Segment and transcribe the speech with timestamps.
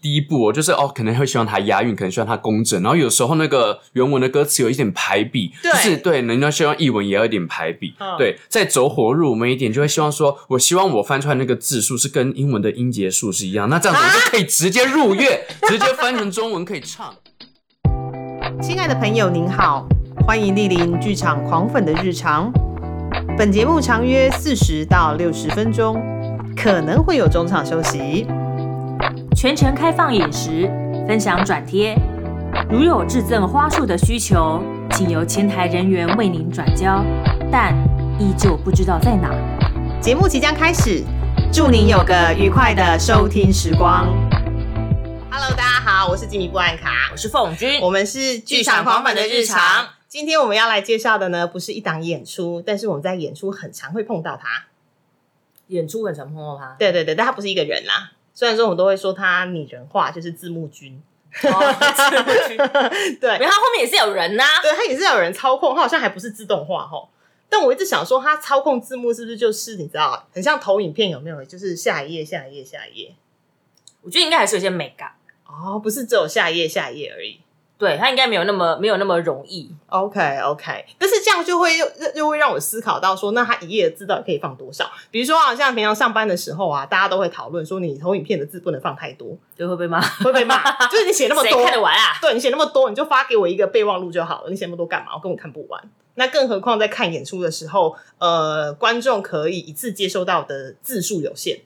[0.00, 17.14] 第一步哦，就是哦，可能会希望它押韵，可能希望它工整，然后有时候那个原文的歌词有一点排比，就是对，人家希望译文也要一点排比，嗯对，再走火入魔一点，就会希望说，我希望我翻出来那个字数是跟英文的音节数是一样，那这样子我就可以直接入乐， 直接翻成中文可以唱。
[18.62, 19.86] 亲爱的朋友，您好，
[20.26, 22.50] 欢迎莅临剧场狂粉的日常。
[23.36, 26.00] 本节目长约四十到六十分钟，
[26.56, 28.26] 可能会有中场休息。
[29.36, 30.68] 全程开放饮食，
[31.06, 31.96] 分享转贴。
[32.68, 37.02] 如有致赠花束的需求，请由前台人员为您转交，
[37.50, 37.74] 但
[38.18, 39.30] 依旧不知道在哪。
[40.00, 41.04] 节目即将开始，
[41.52, 44.06] 祝您有个愉快的收听时光。
[45.30, 49.88] Hello，大家好，我是吉米布兰卡，我是凤君，我们是剧场狂粉的日常。
[50.08, 54.66] 今天我们要来介绍的呢，不是一档演出，但是我们在演出很常会碰到他。
[55.68, 56.74] 演出很常碰到他。
[56.78, 58.10] 对对对，但他不是一个人啦。
[58.34, 61.02] 虽然说我们都会说他拟人化，就是字幕君。
[61.44, 61.48] 哦
[62.10, 62.56] 字幕君
[63.20, 67.08] 对没有，他后面也是有人呐、对，他也是要有人操控，他好像还不是自动化哈。
[67.48, 71.44] 但我一直想说，他操控字幕是不是就是你知道，很像投影片有没有？
[71.44, 73.14] 就是下一页、下一页、下一页。
[74.02, 75.12] 我觉得应该还是有些美感。
[75.46, 77.40] 哦，不是只有下一页、下一页而已。
[77.80, 79.74] 对他应该没有那么没有那么容易。
[79.88, 84.90] OK OK，但是这样就会又又会让我思考到说，那他一页的字到底可以放多少？
[85.10, 90.60] 比如说啊，像平常上班的时候啊，大家都会讨论说，你投影片的字不能放太多，就会被骂，会被骂。
[90.88, 92.18] 就是你写那么多，看得完啊？
[92.20, 94.50] 对你写那么多，你就发给我一个备忘录就好了。
[94.50, 95.14] 你写那么多干嘛？
[95.14, 95.82] 我根本看不完。
[96.16, 101.60] 那更何况在看演出的时候，呃，观众可以一次接收到的字数有限。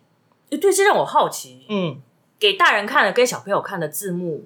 [0.51, 2.01] 诶对，这让我好奇，嗯，
[2.39, 4.45] 给大人看的跟小朋友看的字幕，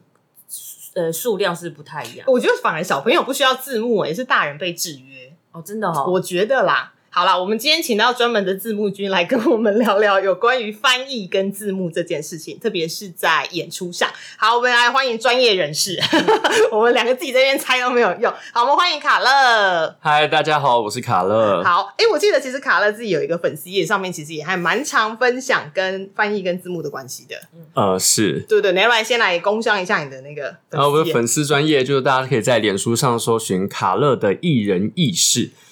[0.95, 2.27] 呃，数量是不太一样。
[2.29, 5.33] 我觉得反而小朋友不需要字幕、欸，也是大人被制约。
[5.53, 6.93] 哦，真的哦，我觉得啦。
[7.11, 14.09] 好了，我们今天请到专门的字幕君来跟我们聊聊有关于翻译跟字幕这件事情，特别是在演出上。
[14.37, 15.99] 好，我们来欢迎专业人士。
[16.71, 18.33] 我们两个自己这边猜都没有用。
[18.53, 19.97] 好，我们欢迎卡乐。
[20.01, 21.65] 嗨，大家好，我是卡乐。
[21.65, 27.37] 好，哎、我记得其实卡乐自己有一个粉丝页，上面其实也还蛮常分享跟翻译跟字幕的关系的。
[27.75, 28.45] 呃，是。
[28.49, 31.13] 对对，你要不然先来工商一下你的那个粉然后我丝页。
[31.13, 35.68] 的粉丝专业就是大家可以在脸书上搜寻卡乐的艺人意识，艺哪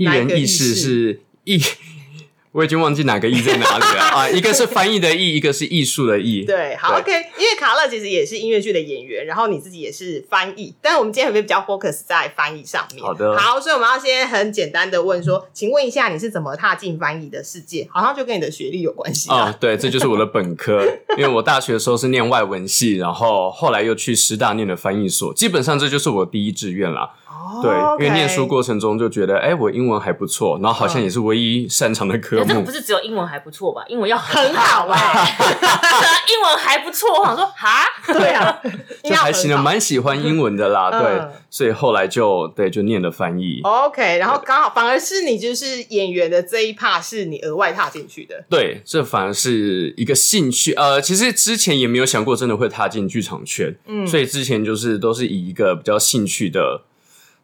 [0.00, 1.60] 一人意识识是艺，
[2.52, 6.42] 我已经忘记哪个艺在哪里了啊， 一个是翻译的译，一个是艺术的艺。
[6.46, 13.04] 对，好对，OK，因为卡勒其实也是音乐剧的演员，然后你自己也是翻译，但是我们今天会比较 focus 在翻译上面。
[13.04, 17.86] 好的好，所以我们要先很简单的问说，请问一下你是怎么踏进翻译的世界？
[17.92, 19.56] 好像就跟你的学历有关系啊、啊。
[19.60, 20.82] 对，这就是我的本科，
[21.18, 27.10] 因为我大学的时候是念外文系，然后后来又去师大念的翻译所，基本上这就是我第一志愿啦。
[27.40, 32.70] 哦对，因为念书过程中就觉得，哎，我英文还不错，然后好像也是唯一擅长的科目这个不。
[32.70, 33.84] 是只有英文还不错吧？
[33.88, 35.36] 英文要很好哎、哎、
[36.28, 37.20] 英文还不错。
[37.20, 38.60] 我想说，哈，对啊，
[39.02, 41.20] 就还行蛮喜欢英文的啦，嗯对，
[41.50, 43.60] 所以后来就对就念了翻译。
[43.62, 48.44] OK，然后刚好反而是你就是演员的这一 part 是你额外踏进去的。
[48.48, 50.72] 对，这反而是一个兴趣。
[50.74, 56.82] 呃，其实之前也没有想过真的会踏进剧场圈，嗯所以之前就是都是以一个比较兴趣的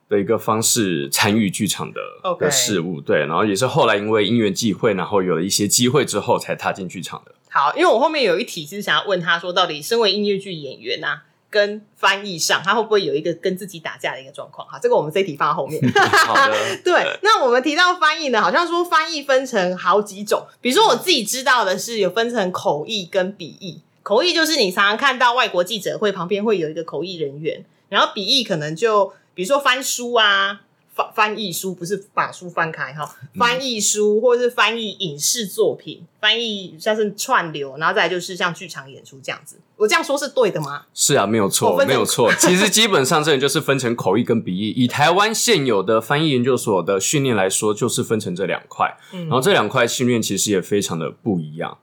[0.08, 3.00] 的一个方式参与剧场的 OK 的事物。
[3.00, 7.32] 对，然后也是后来因为因缘际会，然后有了一些机会之后才踏进剧场的。
[7.50, 14.68] 好，因为我后面有一题是想要问他说，到底身为音乐剧演员啊，跟翻译上，他会不会有一个跟自己打架的一个状况？
[14.68, 15.80] 哈，这个我们这一题放在后面。
[16.26, 23.80] 好的， 对，那我们提到翻译呢，好像说翻译分成好几种，比如说我自己知道的是有分成口译跟笔译。
[24.02, 30.62] 口译就是你常常看到外国记者会旁边会有一个口译人员，然后笔译可能就比如说翻书啊。
[30.96, 39.58] 翻翻译书不是把书翻开哈，翻译书或者是翻译影视作品，翻译像是串流，然后再来就是像剧场演出这样子。
[39.76, 40.86] 我这样说是对的吗？
[40.94, 42.32] 是啊，没有哦错，没有错。
[42.40, 44.70] 其实基本上这里就是分成口译跟笔译。
[44.70, 48.96] 以台湾现有的翻译研究所的训练来说，就是分成这两块。
[49.12, 51.76] 嗯然后这两块训练其实也非常的不一样。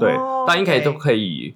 [0.00, 0.12] 对，
[0.48, 0.94] 大家应该都以。
[0.94, 1.54] 可以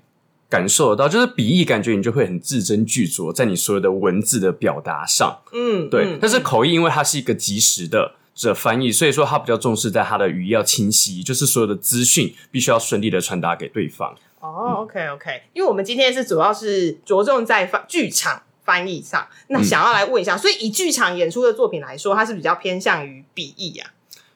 [0.53, 5.41] 感受得到，就是笔译感觉你就会很字斟句酌，在你所有的文字的表达上。
[5.53, 8.13] 嗯，对，嗯但是口译因为它是一个及时的。
[8.35, 14.17] 这翻译，所以说它比较重视在它的语义要清晰，就是所有的资讯必须要顺利的传达给对方。
[14.41, 23.91] 哦，OK OK，因为我们今天是主要是着重在翻剧场翻译上，那想要来问一下，所以以剧场演出的作品来说，它是比较偏向于笔译啊。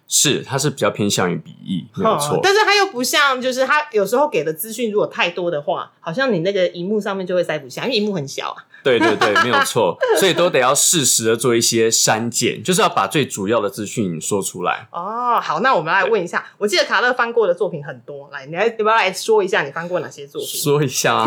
[0.08, 2.40] 是它是比较偏向于笔译，没有错嗯。
[2.42, 8.64] 但是它又不像，就是它有时候给的资讯如果太多的话，好像你那个荧幕上面就会塞不下，因为荧幕很小啊。
[8.86, 14.86] 对对对，没有错，所以都得要适时的做一些删减，就是要把最主要的资讯说出来。
[14.92, 20.48] 哦，好，那我们来问一下，我记得卡勒翻过的作品很多，来，你来要不要来说一下你翻过哪些作品？
[20.48, 21.26] 说一下啊，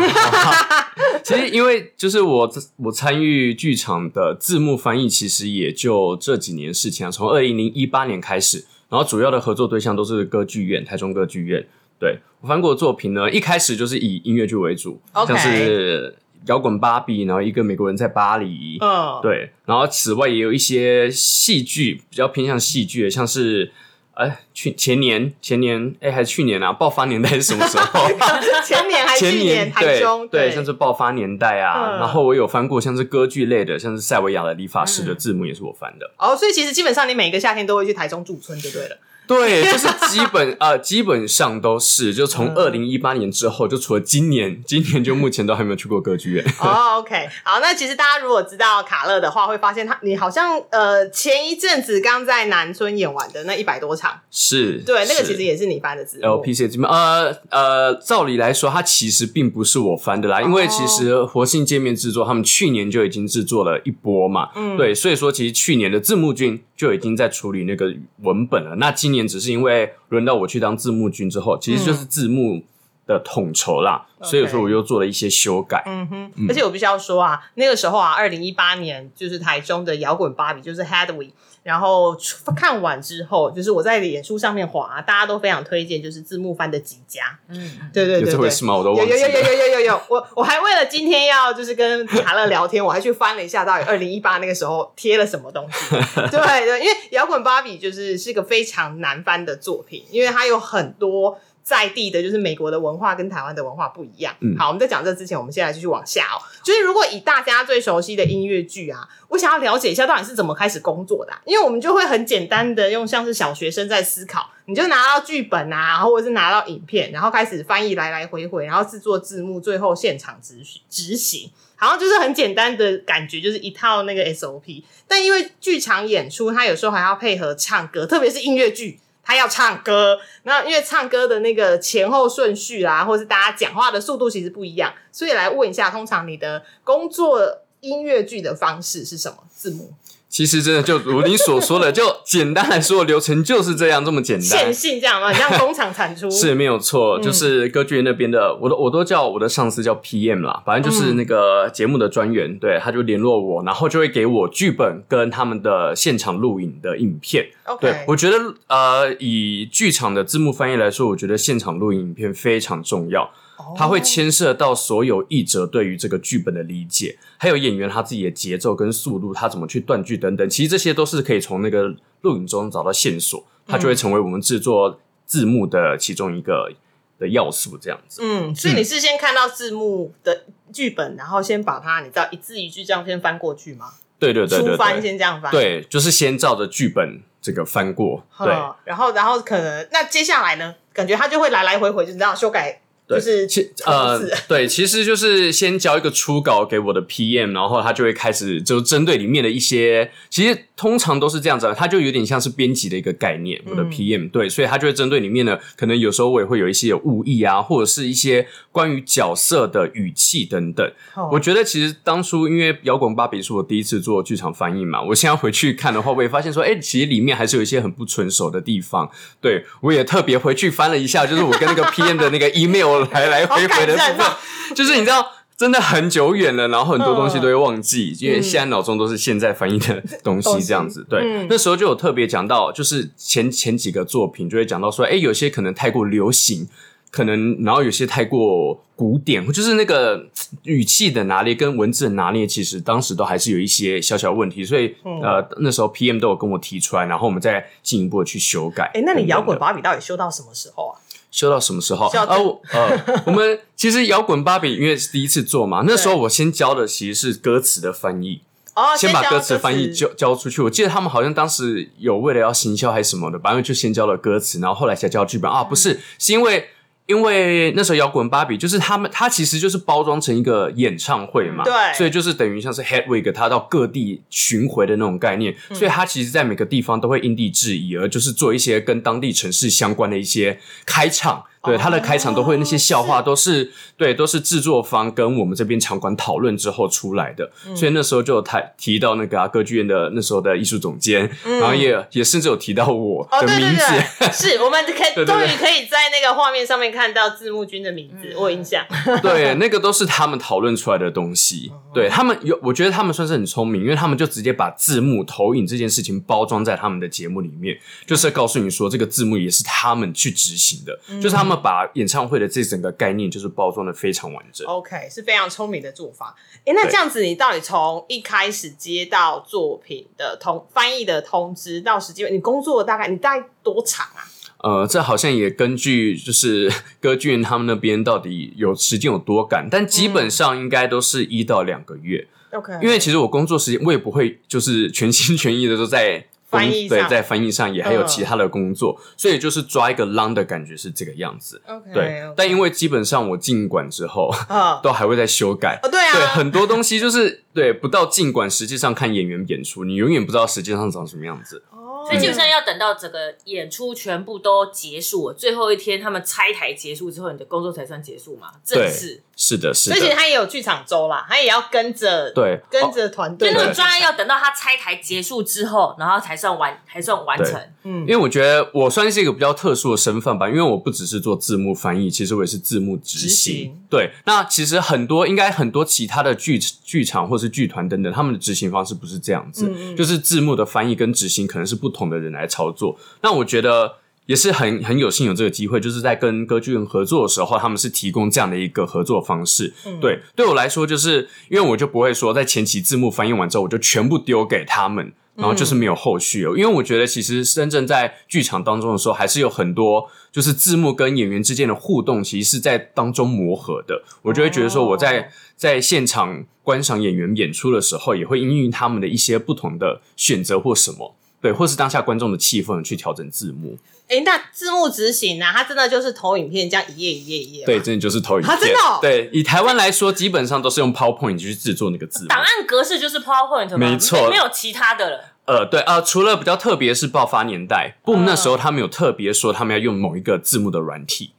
[1.22, 11.66] 其实因为就是我我参与剧场的字幕翻译，其实也就这几年事情啊，从二零零一八年开始，然后主要的合作对象都是歌剧院，台中歌剧院。
[11.98, 16.16] 对我翻过的作品呢，一开始就是以音乐剧为主像是
[16.46, 23.72] 摇滚芭比，然后一个美国人在巴黎，嗯，对，然后此外也有一些戏剧比较偏向戏剧的，像是
[24.14, 28.08] 哎去前年前年哎还是去年啊，爆发年代是什么时候？
[28.64, 36.10] 前年还是 去年台对中对，像是爆发年代啊，嗯然后我有翻过像是歌剧类的，像是塞维亚的理发师的字幕也是我翻的。
[36.18, 38.98] 哦，所以其实基本上你每个夏天都会去台中驻村就对了。
[39.30, 42.60] 对，就是 基本呃基本上都是，就从嗯。
[42.60, 46.44] 二零一八年之后，就除了今年， 今年就目前都还没有去过歌剧院。
[46.58, 56.24] 哦，OK，好，那其实大家如果知道卡乐的话，会发现他你好像呃前一阵子刚在南村演完的那一百多场，是，对，那个其实也是你翻的字幕。
[56.24, 64.76] LPC 这边，呃呃，照理来说，它其实并不是我翻的啦，因为其实活性界面制作他们去年就已经制作了一波嘛，嗯。
[64.76, 68.74] 对，所以说其实去年的字幕君就已经在处理那个文本了。
[68.76, 72.62] 那今年只是因为轮到我去当字幕君之后，其实就是字幕
[73.06, 75.82] 的统筹啦，所以说我又做了一些修改。
[75.84, 82.16] 嗯哼，而且我必须要说啊，那个时候啊，二零一八年就是台中的摇滚芭比，就是 Hadwig，然后
[82.56, 87.38] 看完之后，就是我在脸书上面滑、大家都非常推荐，就是字幕翻的极佳。
[87.48, 88.32] 嗯，有对对对对。
[88.32, 88.76] 这回事吗？
[88.76, 89.18] 我都有忘记了。
[89.18, 95.96] 有有有有有有有，我我还为了今天要就是跟查乐聊天，我还去翻了一下到底二零一八那个时候贴了什么东西。
[96.30, 101.38] 对对，因为摇滚芭比就是是个非常难翻的作品，因为它有很多
[101.70, 104.34] 在地的，就是美国的文化跟台湾的文化不一样。
[104.40, 106.42] 嗯好，我们在讲这之前，我们现在继续往下哦。
[106.64, 121.52] 就是如果以大家最熟悉的音乐剧啊，我想要了解一下到底是怎么开始工作的啊、因为我们就会很简单的用像是小学生在思考，你就拿到剧本啊，或者是拿到影片，然后开始翻译来来回回，然后制作字幕，最后现场执行执行。
[121.76, 124.82] 好像就是很简单的感觉，就是一套那个 SOP。
[125.08, 130.18] 但因为剧场演出，它有时候还要配合唱歌，特别是音乐剧，他要唱歌。
[130.42, 139.38] 那因为唱歌的那个前后顺序啦，或是大家讲话的速度其实不一样，所以来问一下，通常你的工作音乐剧的方式是什么？
[139.54, 139.92] 字幕
[140.30, 144.72] 其实真的就如你所说的，就简单来说，流程就是这样这么简单线。
[144.72, 145.26] 性这样吗？
[145.26, 157.46] 很像工厂产出 是没有错，嗯就是歌剧院那边的，我都我都叫我的上司叫 PM 啦，反正就是那个节目的专员，对，他就联络我，然后就会给我剧本跟他们的现场录影的影片。
[157.80, 163.30] 对我觉得，呃，以剧场的字幕翻译来说，我觉得现场录影影片非常重要。
[163.60, 170.48] 哦它会牵涉到所有译者对于这个剧本的理解，还有演员他自己的节奏跟速度，他怎么去断句等等。
[170.48, 176.72] 其实这些都是可以从那个录影中找到线索，它就会成为我们制作字幕的其中一个
[177.18, 177.76] 的要素。
[177.78, 183.92] 这样子，嗯，所以你是先看到字幕的剧本，然后先把它，你知道一字一句这样先翻过去吗？
[184.18, 188.52] 对对对对初翻，先这样翻，对，就是先照着剧本这个翻过，对。
[188.52, 203.60] 嗯，然后然后可能那接下来呢，感觉他就会来来回回，就这样修改，就对是其重呃， 对，其实就是先交一个初稿给我的 PM，然后他就会开始就针对里面的一些，其实通常都是这样子的，他就有点像是编辑的一个概念。
[203.66, 210.86] 我的嗯 PM、对，所以他就会针对里面的，可能有时候我也会有一些有误意啊，或者是一些关于角色的语气等等。
[211.14, 219.10] 哦我觉得其实当初因为摇滚芭比是我第一次做剧场翻译嘛，我现在回去看的话，我也发现说，哎、其实里面还是有一些很不纯熟的地方。
[219.40, 223.96] 对我也特别回去翻了一下，就是我跟那个 PM 的那个 email 来来回回的
[224.74, 225.26] 就是你知道。
[225.60, 231.06] 真的很久远了，然后很多东西嗯都会忘记，因为现在脑中都是现在翻译的 东西，这样子。
[231.06, 236.66] 对，嗯那时候就有特别讲到，就是前前几个作品就会讲到说，哎，有些可能太过流行，
[237.10, 240.24] 可能然后有些太过古典，就是那个
[240.62, 248.90] 语气的拿捏跟文字的拿捏，其实当时都还是有一些小小问题，所以、嗯呃那时候 PM 都有跟我提出来，然后我们再进一步的去修改。
[248.94, 249.58] 哎，那你摇滚？
[249.58, 250.96] 芭比到底修到什么时候啊？
[251.30, 252.10] 修到什么时候？
[252.10, 258.42] 修到啊，我呃，我们其实摇滚芭比因为是第一次做嘛， 那时候我先教的其实是歌词的翻译，
[258.74, 260.60] 哦，先把歌词翻译词交交出去。
[260.62, 266.68] 我记得他们好像当时有为了要行销还是什么的，反正就先教了歌词，然后后来才教剧本啊，不是，是因为。
[267.10, 281.44] 因为那时候摇滚芭比就是他们，他其实就是包装成一个演唱会嘛，对所以就是等于像是 Hedwig 他到各地巡回的那种概念，所以他其实在每个地方都会因地制宜，而就是做一些跟当地城市相关的一些开场。
[281.62, 293.82] 对他的开场都会那些笑话都是对，都是制作方跟我们这边场馆讨论之后出来的，所以那时候就有提提到那个啊歌剧院的那时候的艺术总监，然后也也甚至有提到我哦，的名字。
[294.18, 298.84] 对，是我们可以 终于可以在那个画面上面看到字幕君的名字，我有印象。
[299.22, 301.70] 对，那个都是他们讨论出来的东西。
[301.92, 307.76] 对他们有，我觉得他们算是很聪明，因为他们就直接把字幕投影这件事情包装在他们的节目里面，
[308.06, 314.66] 就是告诉你说这个字幕也是他们去执行的，就是他们把演唱会的这整个概念就是包装的非常完整。
[314.66, 316.34] OK，是非常聪明的做法。
[316.64, 324.24] 哎，那对这样子，你到底从一开始接到作品的通翻译的通知到实际，你工作大概你大概多长啊？
[324.62, 332.28] 呃，这好像也根据就是 歌剧院他们那边到底有时间有多赶，但基本上应该都是一到两个月。
[332.52, 341.62] OK，因为其实我工作时间我也不会就是全心全意的都在工翻译对在翻译上，也还有嗯其他的工作，所以就是抓一个 long 的感觉是这个样子。
[341.94, 345.78] 对，但因为基本上我进馆之后嗯， 都还会再修改。
[345.82, 351.62] 哦，对啊，对，很多东西就是对，不到进馆，实际上看演员演出，你永远不知道实际上长什么样子。
[351.70, 358.48] 哦所以基本上要等到整个演出全部都结束，最后一天他们拆台结束之后，你的工作才算结束嘛？
[358.64, 359.22] 正对式。
[359.36, 363.50] 是的，是所以其实，他也有剧场周啦，他也要跟着对跟着团队。
[363.50, 367.58] 就那个专案要等到他拆台结束之后，然后才算完， 才算完成。
[367.84, 368.00] 嗯。
[368.02, 373.78] 因为我觉得我算是一个比较特殊的身份吧，因为我不只是做字幕翻译，其实我也是字幕执执行。
[373.88, 379.66] 对，那其实很多应该很多其他的剧剧场或是剧团等等，他们的执行方式不是这样子，
[379.96, 382.98] 就是字幕的翻译跟执行可能是不同的人来操作。
[383.22, 383.96] 那我觉得。
[384.26, 389.74] 也是很很有幸有这个机会，就是在跟歌剧院合作的时候，他们是提供这样的一个合作方式。
[389.84, 396.56] 嗯对，对我来说，就是因为我就不会说在前期字幕翻译完之后，我就全部丢给他们，然后就是没有后续了。
[396.56, 404.04] 因为我觉得其实深圳在剧场当中的时候，还是有很多就是字幕跟演员之间的互动，其实是在当中磨合的。
[404.22, 405.24] 我就会觉得说，我在、哦
[405.60, 411.16] 在现场观赏演员演出的时候，也会因应他们的一些不同的选择或什么。
[411.40, 413.78] 对，或是当下观众的气氛去调整字幕，
[414.08, 415.46] 哎，那字幕执行呢？
[415.52, 418.54] 它真的就是投影片这样一页一页一页吗，对，真的就是投影片。
[418.54, 422.28] 啊真的哦对，以台湾来说，基本上都是用 PowerPoint 去制作那个字幕。
[422.28, 423.78] 档案格式就是 PowerPoint 吗？
[423.78, 425.24] 没错没有其他的了。
[425.46, 431.32] 呃，对啊、呃除了比较特别是爆发年代，Boom 那时候他们有特别说他们要用某一个字幕的软体，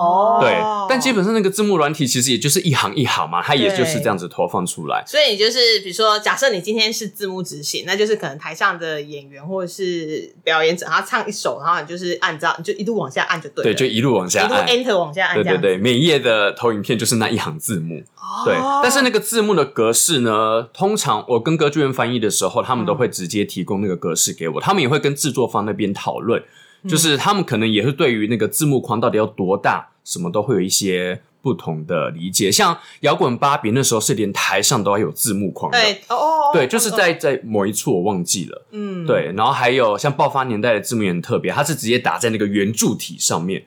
[0.00, 5.04] 哦，对，但基本上那个字幕软体其实也就是一行一行嘛，它也就是这样子投放出来。
[5.06, 14.66] 所以你就是比如说，假设你今天是字幕执行，那就是可能台上的演员或者是表演者，他唱一首，然后你就是按照你就一路往下按就对了，对，就一路往下一路按。
[14.66, 18.02] Enter 往下按，对对，每一页的投影片就是那一行字幕。
[18.44, 26.40] 对，但是那个字幕的格式呢，通常我跟歌剧院翻译的时候，他们都会直接提供那个格式给我，他们也会跟制作方那边讨论，
[26.88, 32.50] 就是他们可能也是对于那个字幕框到底要多大，什么都会有一些不同的理解。
[32.50, 38.66] 像摇滚芭比那时候是连台上都要有字幕框的，对哦哦，对，就是在在某一处我忘记了。
[38.70, 43.66] 嗯，对，然后还有像爆发年代的字幕也很特别，它是直接打在那个圆柱体上面。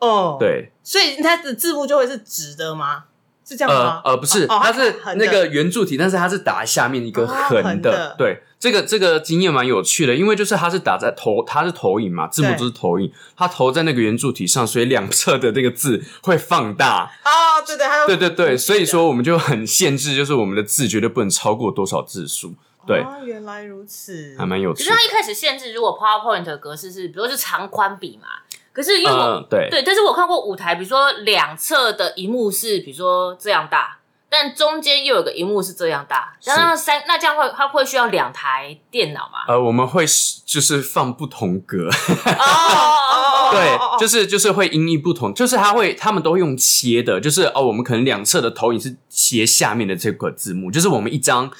[0.00, 3.04] 哦，，对，所以它的字幕就会是直的吗？
[3.46, 4.02] 是这样吗？
[4.04, 17.12] 呃呃，不是，哦它是那个圆柱体，但是它是打在下面一个哦横横的对，这个这个经验蛮有趣的，因为就是它是打在投，它是投影嘛，字幕对就是投影，它投在那个圆柱体上，所以两侧的这个字 会放大。
[17.24, 19.04] 哦，对对，它对对对，所以说。
[19.04, 22.54] 我们就很限制，就是我们的字绝对不能超过多少字数。
[22.86, 25.04] 对，哦，原来如此，还蛮有趣的可是他。
[25.04, 28.28] 一开始限制，如果 PowerPoint 的格式是，比如说是长宽比嘛。
[28.74, 39.44] 可是因为我、嗯，对，对，但是我看过舞台，比如说两侧的荧幕是比如说这样大，但中间又有个荧幕是这样大，是然后三那这样会它会需要两台电脑吗？
[39.46, 41.88] 呃，我们会是就是放不同格。
[41.88, 51.50] 哦对就是就是会音译不同，就是它会他们都会用切的，就是哦，我们可能两侧的投影是切下面的这个字幕，就是我们一张。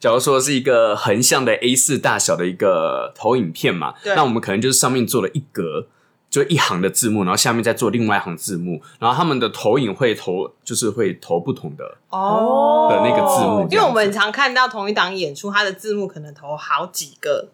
[0.00, 5.86] 假如说是一个横向的 A 四大小的一个投影片嘛，那我们可能就是上面做了一格，
[6.32, 12.88] 就一行的字幕，然后下面再做另外一行字幕，然后他们的投影会投，就是会投不同的，哦。
[12.90, 17.50] 的那个字幕因为我们常看到同一档演出，它的字幕可能投好几个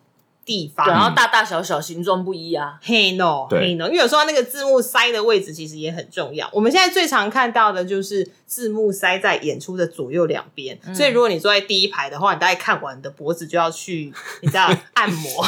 [0.48, 2.78] 地方，然后大大小小形状不一啊。
[2.82, 6.48] 嘿 no 对嘿 no，因为有时候那个字幕塞的位置其实也很重要。
[6.54, 15.46] 我们现在最常看到的就是字幕塞在演出的左右两边，嗯所以如果你坐在第一排的话，你大概看完你的脖子就要去，你知道按摩，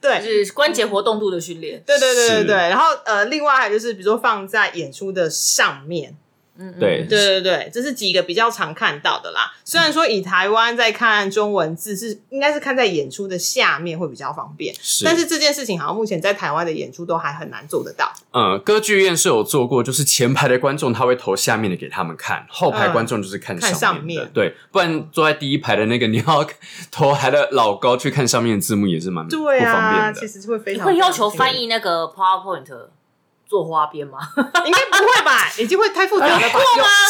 [0.00, 0.16] 对。
[0.26, 1.80] 就是关节活动度的训练。
[1.86, 6.16] 对对对对对，然后呃，另外还有就是，比如说放在演出的上面，
[6.58, 9.52] 嗯，嗯对对对对，这是几个比较常看到的啦。
[9.64, 18.12] 虽然说以台湾在看中文字是应该是看在演出的下面会比较方便，是但是这件事情好像目前在台湾的演出都还很难做得到。
[18.32, 24.30] 嗯，歌剧院是有做过，就是前排的观众他会投下面的给他们看，后排观众就是看看上上面面。
[24.32, 26.46] 对，不然坐在第一排的那个，你要
[26.90, 30.20] 头抬的老高去看上面的字幕也是蛮对不方啊，便的。
[30.20, 32.64] 其实会非常你会要求翻译那个 PowerPoint
[33.48, 34.18] 做花边吗？
[34.66, 35.52] 应该不会吧？
[35.58, 36.58] 已经会太复杂了吧？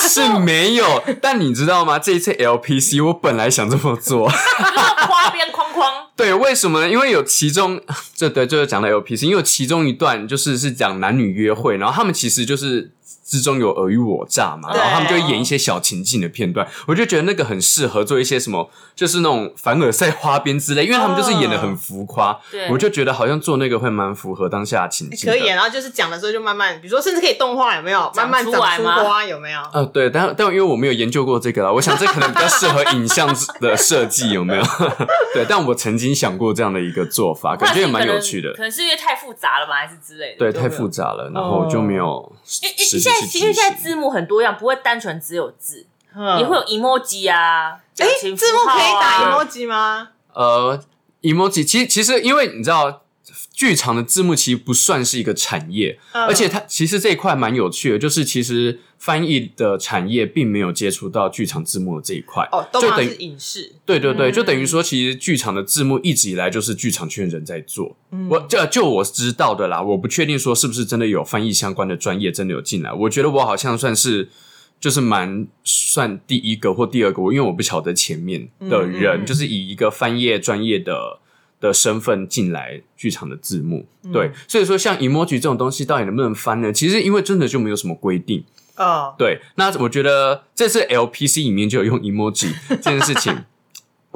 [0.09, 1.99] 是没有，但你知道吗？
[1.99, 4.29] 这一次 LPC 我本来想这么做，
[5.09, 6.89] 花边框框， 对，为什么呢？
[6.89, 7.81] 因为有其中
[8.15, 12.93] 这对就是讲到 LPC，因为有其中一段就是是讲男女约会，然后他们其实就是
[13.27, 25.37] 之中有尔虞我诈嘛，然后他们就会演一些小情境的片段，我就觉得那个很适合做一些什么，就是那种凡尔赛花边之类，因为他们就是演的很浮夸，对我就觉得好像做那个会蛮符合当下的情境的。
[25.37, 28.11] 可以，然后就是讲的时候就慢慢，比如说甚至可以动画，有没有？
[28.15, 29.61] 慢慢长出出来吗花，有没有？
[29.73, 33.29] 呃，对，但但因为我没有研究过这个啦，我想这可能比较适合影像
[33.61, 34.63] 的设计，有没有？
[35.35, 38.63] 对，但我曾经想过这样的一个做法， 感觉也蛮有趣的可。
[38.63, 40.39] 能是因为太复杂了吧，还是之类的。
[40.39, 48.07] 对，太复杂了，然后就没有实际因为现在去因为现在字幕很多样，不会单纯只有字，嗯也会有 emoji 啊，哎
[48.37, 50.09] 字幕可以打 emoji 吗？
[50.33, 50.79] 呃
[51.23, 53.03] ，emoji，其实其实因为你知道，
[53.53, 62.47] 剧场的字幕其实不算是一个产业，嗯而且它其实这一块蛮有趣的，就是其实翻译的产业并没有接触到剧场字幕的这一块。
[62.53, 67.97] 哦，都就等于影视，对对对，嗯就等于说，其实剧场的字幕一直以来就是剧场圈人在做。
[68.13, 72.93] 嗯我就就我知道的啦，我不确定说是不是真的有翻译相关的专业真的有进来。
[72.93, 74.29] 我觉得我好像算是
[74.79, 81.19] 就是蛮算第一个或第二个，我因为我不晓得前面的人，嗯嗯嗯就是以一个翻译专业的。
[81.67, 86.73] 的身份进来剧场的字幕，嗯对，所以说像 emoji 这种东西到底能不能翻呢？
[86.73, 88.45] 其实因为真的就没有什么规定，
[88.77, 93.45] 哦，对，那我觉得这次 LPC 里面就有用 emoji 这件事情，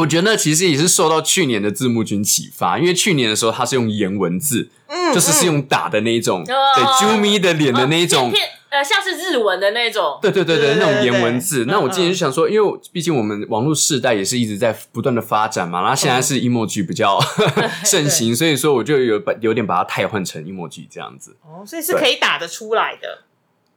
[0.00, 8.32] 我觉得其实也是受到去年的字幕君启发，因为去年的时候他是用颜文字，嗯就是是用打的那一种，哦对 Jumi 的脸的那一种
[8.70, 11.64] 呃，像是日文的那种，对对对对，那种颜文字。
[11.64, 17.18] 嗯那我今天就想说，因为毕竟我们网络世代也是一直在不断的发展嘛，然后现在是 emoji 比较
[17.84, 21.36] 盛行，所以说我就有把有点把它替换成 emoji 这样子。
[21.42, 23.24] 哦，所以是可以打得出来的。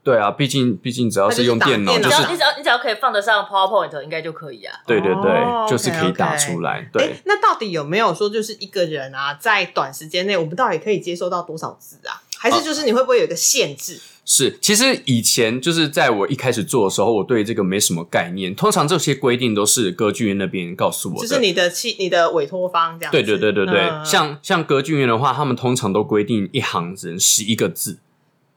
[0.03, 4.75] 对啊，毕竟毕竟只要是用电脑，那就是打电脑就是只要你只要你只要可以放得上 PowerPoint，应该就可以啊。
[4.85, 6.79] 对对对哦，就是可以 OK，OK 打出来。
[6.79, 12.21] 哎对，，那到底有没有说，就是一个人啊，在短时间内，我们到底可以接受到多少字啊？
[12.37, 13.97] 还是就是你会不会有一个限制？
[14.25, 18.53] 是，其实以前就是在我一开始做的时候，我对这个没什么概念。
[18.53, 21.27] 通常这些规定都是歌剧院那边告诉我的。
[21.27, 23.17] 就是你的契、你的委托方这样子。
[23.17, 27.99] 对对对对对，嗯像像歌剧院的话，他们通常都规定一行只能十一个字，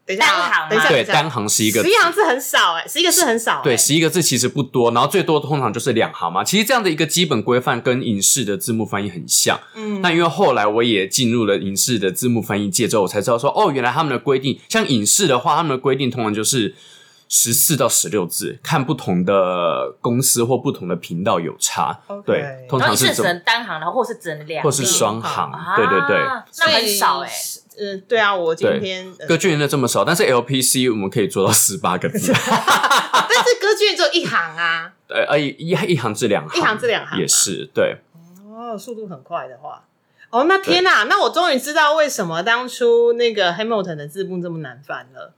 [0.07, 1.97] 等一下啊单行吗等一下，对，等一下单行十一个字十一。
[1.97, 3.63] 行字很少哎、十一个字很少、欸。
[3.63, 6.43] 对，十一个字其实不多，然后最多通常就是两行嘛。
[6.43, 9.59] 其实这样的一个基本规范跟影视的字幕翻译很像。
[9.75, 16.73] 嗯，那因为后来我也进入了影视的字幕翻译界之后，我才知道说，哦，原来他们的规定，像影视的话，他们的规定通常就是
[17.29, 21.99] 十四到十六字，看不同的公司或不同的频道有差。
[22.25, 25.51] 对，通常是这么，能单行，然后或是只能两或是双行。
[25.51, 26.17] 啊对对对，
[26.59, 34.93] 那很少哎、所以呃，对啊，我今天呃歌剧院的这么少，但是 LPC 我们可以做到十八个字 但是歌剧院只有一行啊。
[35.09, 37.97] 呃，呃一一一行至两行，一行至两行啊也是对。
[38.49, 39.83] 哦，速度很快的话，
[40.31, 45.33] 哦，那天哪，那我终于知道为什么当初那个 Hamilton 的字幕这么难翻了。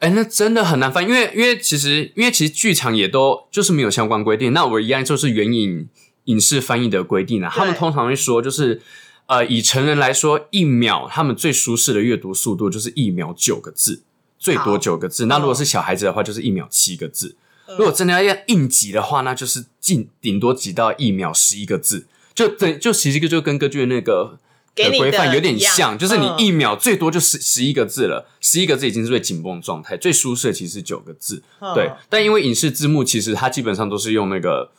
[0.00, 5.88] 哎，那真的很难翻，因为因为其实因为其实剧场也都就是没有相关规定，那我一样就是援引
[6.24, 8.80] 影视翻译的规定啊，他们通常会说就是。
[9.26, 14.02] 呃，以成人来说，一秒他们最舒适的阅读速度就是一秒九个字，
[14.38, 15.24] 最多九个字。
[15.24, 17.34] 那如果是小孩子的话，就是一秒七个字。
[17.66, 24.38] 嗯如果真的要硬挤的话，那就是近顶多挤到一秒十一个字，就等就其实就跟歌剧的那个
[24.74, 31.42] 的规范有点像，就是你嗯一秒最多就十十一个字了，十一个字已经是最紧绷的状态，最舒适的其实是九个字。
[31.60, 34.70] 嗯对，但因为影视字幕其实它基本上都是用那个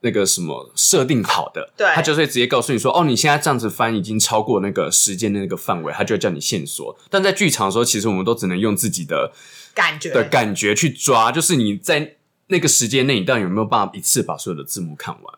[0.00, 6.96] 那个什么设定好的，对它就会直接告诉你说，哦，你现在这样子翻已经超过那个时间的那个范围，它就会叫你线索。
[7.10, 9.32] 但在剧场的时候，其实我们都只能用自己的
[9.74, 12.16] 感觉的感觉去抓，就是你在
[12.48, 15.34] 那个时间内，你到底有没有办法一次把所有的字幕看完？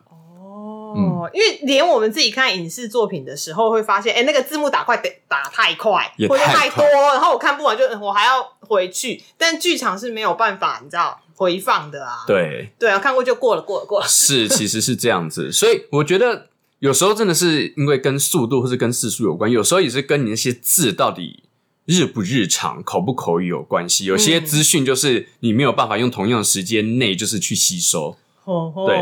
[0.95, 9.21] 哦哦，因为连我们自己看影视作品的时候，会发现，哎、那个字幕打快得打太快，也或者太多，然后我看不完就，嗯我还要回去。
[9.37, 12.23] 但剧场是没有办法，你知道回放的啊。
[12.25, 14.05] 对，对啊，看过就过了，过了，过了。
[14.09, 16.47] 是，其实是这样子，所以我觉得
[16.79, 21.43] 有时候真的是因为跟速度或是跟字数有关，有时候也是跟你那些字到底
[21.85, 24.05] 日不日常、口不口语有关系。
[24.05, 28.15] 有些嗯资讯就是你没有办法用同样的时间内就是去吸收，
[28.49, 28.97] 吼吼对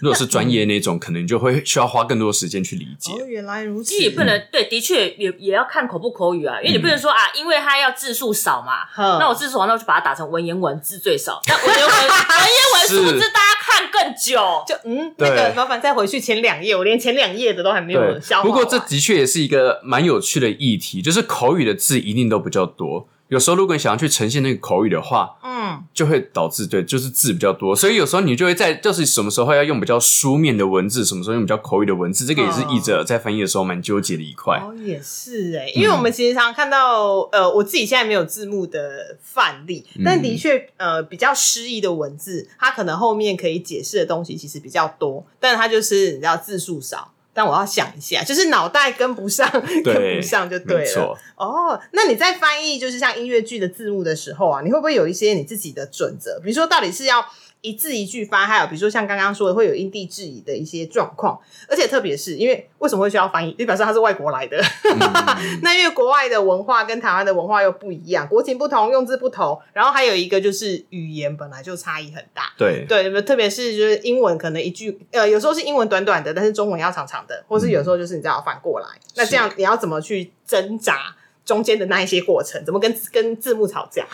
[0.00, 3.12] 如果是专业那种，可能就会需要花更多时间去理解。
[3.12, 3.90] 哦，原来如此。
[3.90, 11.40] 其实也不能对，的确也也要看口不口语啊，因为你不能说啊，因为它要字数少嘛，那我字数少，那我就把它打成文言文，字最少。
[11.46, 14.64] 那文言文文言文数字大家看更久？
[14.66, 18.42] 就嗯，对那个麻烦再回去前两页，我连前两页的都还没有对消，化。
[18.42, 23.06] 不过这的确也是一个蛮有趣的议题，就是口语的字一定都比较多。
[23.30, 34.58] 有时候如果你想要去呈现那个口语的话，嗯，就会导致对，就是字比较多，所以有时候你就会在就是什么时候要用比较书面的文字，什么时候用比较口语的文字，这个也是译者在翻译的时候蛮纠结的一块。
[34.58, 47.12] 哦，也是哎、因为我们其实常常看到，呃，我自己现在没有字幕的范例，嗯但的确，呃，比较诗意的文字，它可能后面可以解释的东西其实比较多，但它就是你知道字数少。
[47.40, 49.50] 但我要想一下，就是脑袋跟不上，
[49.82, 51.18] 跟不上就对了。
[51.36, 56.38] 哦，那你在翻译就是像音乐剧的字幕的时候啊，你会不会有一些你自己的准则？
[56.44, 57.24] 比如说，到底是要
[57.62, 61.38] 一字一句翻，还有比如说像刚刚说的，会有因地制宜的一些状况。
[61.68, 63.52] 而且特别是因为为什么会需要翻译？
[63.52, 72.52] 就表示他是外国来的，嗯 那因为国外的文化跟台湾的文化又不一样，国情不同，用字不同，然后还有一个就是语言本来就差异很大。
[72.56, 78.86] 对，对，特别是就是英文可能一句呃，有时候是英文短短的，但是中文要长长的，或是有时候就是你知道反过来。
[79.16, 81.14] 那这样你要怎么去挣扎
[81.50, 82.64] 中间的那一些过程？
[82.64, 84.06] 怎么跟跟字幕吵架？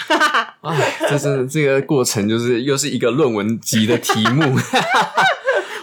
[0.62, 4.42] 哎， 这是这个过程，就是又是一个论文级的题目。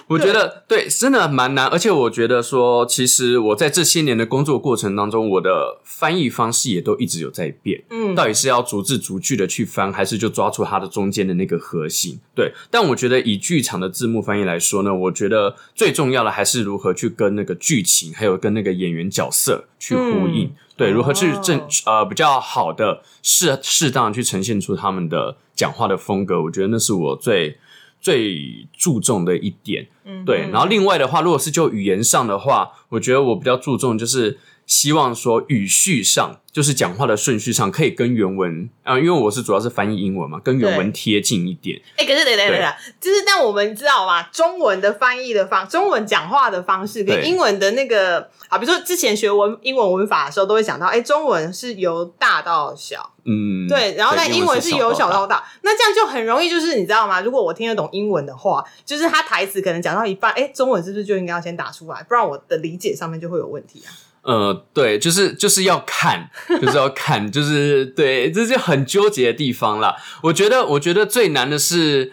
[0.07, 7.83] 我觉得对，真的蛮难，而且我觉得说，其实我在这些年的工作过程当中，我的翻译方式也都一直有在变。
[7.89, 12.19] 嗯，到底是要逐字逐句的去翻，还是就抓住它的中间的那个核心？
[12.35, 20.47] 对，但我觉得以剧场的字幕翻译来说呢，我觉得最重要的还是如何去跟那个剧情，还有跟那个演员角色去呼应。
[20.47, 27.57] 嗯对，如何去正哦呃比较好的适适当去呈现出他们的讲话的风格，我觉得那是我最
[28.01, 29.87] 最注重的一点。
[30.05, 41.81] 嗯对，然后另外的话，如果是就语言上的话，我觉得我比较注重就是希望说语序上，就是讲话的顺序上，可以跟原文啊、因为我是主要是翻译英文嘛，跟原文对贴近一点。
[41.97, 55.37] 哎、可是等等等等，就是但我们知道嘛，中文的翻译的方，中文讲话的方式跟英文的那个啊，比如说之前学文英文文法的时候，都会想到，哎、中文是由大到小，嗯，对，然后但英文是由小到大。
[55.37, 57.21] 大，那这样就很容易，就是你知道吗？
[57.21, 63.89] 如果我听得懂英文的话，就是他台词可能讲到一半，哎、中文是不是就应该要先打出来，不然我的理解上面就会有问题啊？
[64.23, 66.29] 呃，对，就是就是要看，
[66.61, 69.95] 就是要看，就是对，这就很纠结的地方啦。
[70.23, 72.11] 我觉得，我觉得最难的是，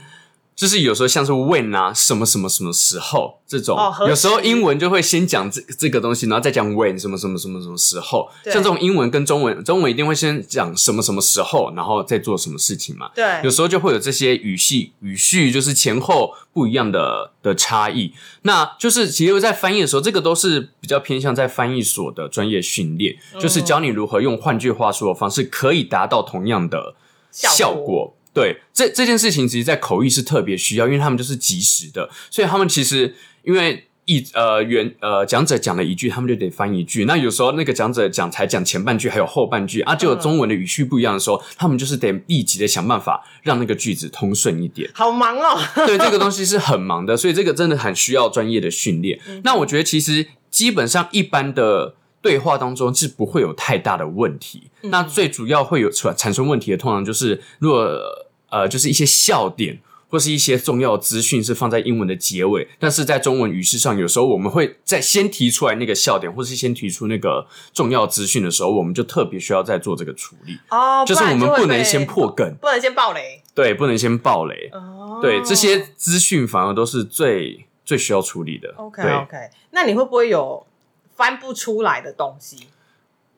[0.55, 8.29] 就是有时候像是 when 啊，什么什么什么时候这种，哦有时候英文就会先讲这这个东西，然后再讲 when 什么什么什么什么时候。
[8.45, 13.11] 像这种英文跟中文，中文一定会先讲什么什么时候，然后再做什么事情嘛。
[13.15, 18.13] 对，有时候就会有这些语系语序，就是前后不一样的的差异。
[18.43, 26.95] 那就是其实，在翻译的时候，这个都是比较偏向在翻译所的专业训练，嗯就是教你如何用换句话说的方式，可以达到同样的
[27.31, 28.15] 效效果。
[28.35, 33.15] 果对，这这件事情，其实，在口译是特别需要，因为他们就是及时的，所以他们其实
[33.45, 33.87] 因为。
[34.07, 37.05] 一呃原呃讲者讲了一句，他们就得翻一句。
[37.05, 44.91] 那有时候那个讲者讲才讲前半句，还有后半句啊，就有嗯中文的语序不一样的时候，他们就是得立即的想办法让那个句子通顺一点。
[44.95, 45.57] 好忙哦。
[45.87, 49.21] 对，这个东西是很忙的，所以这个真的很需要专业的训练。
[49.45, 54.70] 那我觉得其实基本上一般的对话当中是不会有太大的问题。
[54.83, 58.01] 那最主要会有产产生问题的，通常就是如果
[58.49, 59.81] 呃就是一些笑点。
[60.13, 73.41] 或是一些重要资讯是放在英文的结尾，但是在中文语序上，有时候我们会在先提出来那个笑点，或是先提出那个重要资讯的时候，我们就特别需要再做这个处理，哦，就是我们不能先破梗，不能先爆雷。
[73.55, 78.75] 对，不能先爆雷，哦对，这些资讯反而都是最最需要处理的。
[78.79, 79.37] OK 对 OK，
[79.71, 80.67] 那你会不会有
[81.15, 82.67] 翻不出来的东西，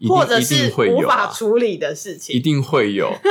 [0.09, 2.41] 或者是无法啊，处理的事情一？
[2.41, 3.13] 定会有。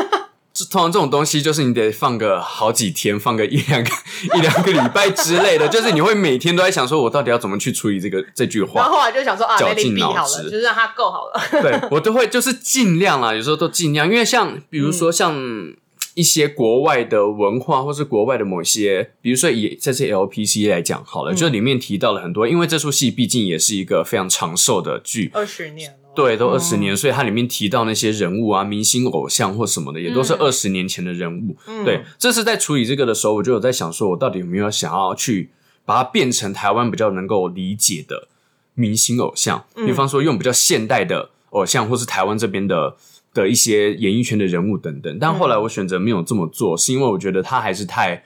[0.53, 3.89] 这通常这种东西，就是你得放个好几天，放个一两个
[4.35, 8.99] 一两个礼拜之类的，就是你会每天都在想，说我到底要怎么去处理这个这句话然后话。
[8.99, 11.41] 后来就想说啊，绞尽脑闭好了，汁就是让它够好了。
[11.61, 15.73] 对 我都会就是尽量啦，有时候都尽量，因为像比如说像。
[16.13, 26.00] 一些国外的文化，或是国外的某些，比如说以这些 LPC 来讲好了，就里面提到了很多，因为这出戏毕竟也是一个非常长寿的剧，二十年了。
[26.13, 31.55] 对，都二十年，所以它里面提到那些人物啊、明星偶像或什么的，也都是二十年前的人物。
[31.85, 35.49] 对，这是在处理这个的时候，我就有在想，说我到底有没有想要去
[35.85, 38.27] 把它变成台湾比较能够理解的
[38.73, 42.95] 明星偶像，比方说用比较现代的偶像，或是台湾这边的
[43.33, 45.17] 的一些演艺圈的人物等等。
[45.19, 48.23] 但后来我选择没有这么做，是因为我觉得它还是太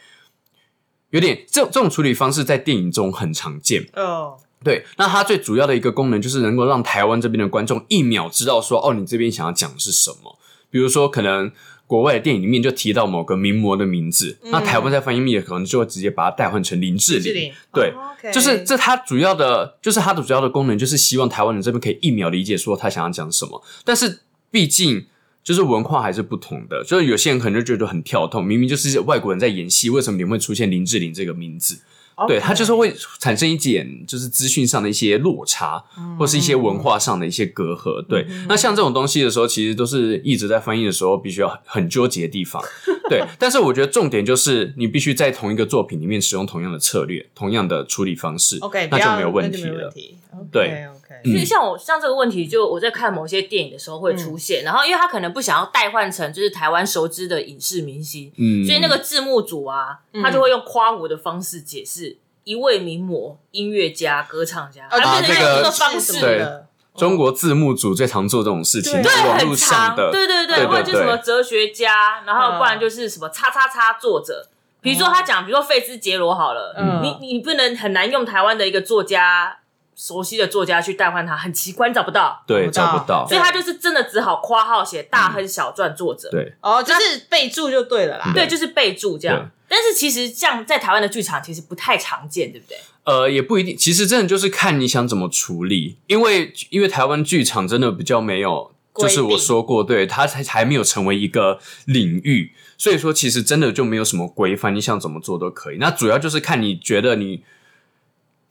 [1.12, 3.88] 有点这这种处理方式在电影中很常见。
[3.94, 10.38] 哦，对，那它最主要的一个功能就是能够让台湾这边的观众一秒知道说，哦，你这边想要讲的是什么。
[10.70, 11.50] 比如说，可能
[11.88, 17.54] 国外的电影里面就提到某个名模的名字，那台湾在翻译密可能就会直接把它代换成林志玲。
[17.72, 17.94] 对，
[18.34, 23.64] 就是这它主要的，就是它的主要的功能，就是希望台湾人这边可以一秒理解说他想要讲什么。
[23.86, 25.06] 但是毕竟
[25.44, 31.80] 就是文化还是不同的，就是有些人可能就觉得很跳痛，明明就是外国人在演戏，为什么你们会出现林志玲这个名字？
[32.28, 35.84] 对，它就是会产生一点就是资讯上的一些落差，
[36.20, 38.02] 或是一些文化上的一些隔阂。
[38.08, 42.62] 对，那像这种东西的时候，其实都是一直在翻译的时候必须要很很纠结的地方。
[43.08, 49.92] 对，但是我觉得重点就是你必须在同一个作品里面使用同样的策略、同样的处理方式 OK，那就没有问题了。
[49.92, 50.18] 题
[50.52, 50.86] 对
[51.26, 66.64] 其实像我像这个问题，就我在看某些电影的时候会出现，然后因为他可能不想要代换成就是台湾熟知的影视明星，嗯，所以那个字幕组啊，他就会用夸我的方式解释一位名模、音乐家、歌唱家，哦他变成这个用这个方式，
[66.96, 74.48] 中国字幕组最常做这种事情，对对，在网络很长，上的，对对对对或者就什么哲学家，然后嗯不然就是什么叉叉叉作者。
[74.82, 77.02] 比如说他讲，比如说费兹杰罗好了，嗯。
[77.02, 79.58] 你你不能很难用台湾的一个作家
[79.96, 83.26] 熟悉的作家去代换他，很奇怪，你找不到，对，找不到。
[83.28, 88.32] 所以，他就是真的只好括号写大亨小传作者，对，哦，就是备注就对了啦。
[88.34, 89.50] 对，就是备注这样。
[89.68, 92.78] 但是其实这样在台湾的剧场其实不太常见，对不对？
[93.04, 105.78] 呃，也不一定，其实真的就是看你想怎么处理，因为因为台湾剧场真的比较没有，就是我说过，对它才还没有成为一个领域，所以说其实真的就没有什么规范，你想怎么做都可以。
[105.80, 107.44] 那主要就是看你觉得你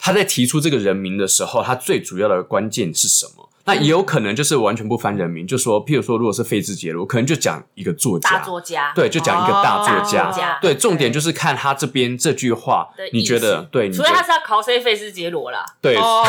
[0.04, 3.48] 他在提出这个人名的时候，他最主要的关键是什么？
[3.66, 10.59] 那也有可能就是完全不翻人名，就说，譬如说，如果是费兹杰罗，可能就讲一个作家，大作家，对，就讲一个大作家。
[10.61, 13.88] 对，重点就是看他这边这句话，你觉得对？
[13.88, 14.14] 你除觉得。
[14.14, 16.22] 非他是要考 C 费斯杰罗啦，对，哦，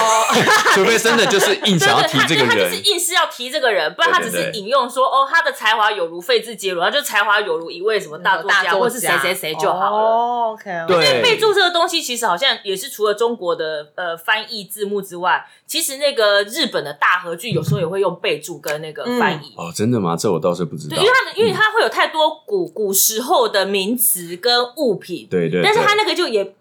[0.74, 9.98] 除非真的就是硬想要提这个人他就是硬是要提这个人，不然他只是引用说哦，他的才华有如费兹杰罗，他就才华有如一位什么大作家，或是谁谁谁就好了。
[9.98, 19.54] 哦，OK，对备注这个东西，其实好像也是除了中国的呃翻译字幕之外，其实那个日本的大合剧有时候也会用备注跟那个翻译。
[19.58, 20.16] 哦，真的吗？
[20.16, 21.14] 这我倒是不知对，道因为。
[21.16, 26.56] 它们因为它会有太多古古时候的名词跟物品，对对，对但是它那个就也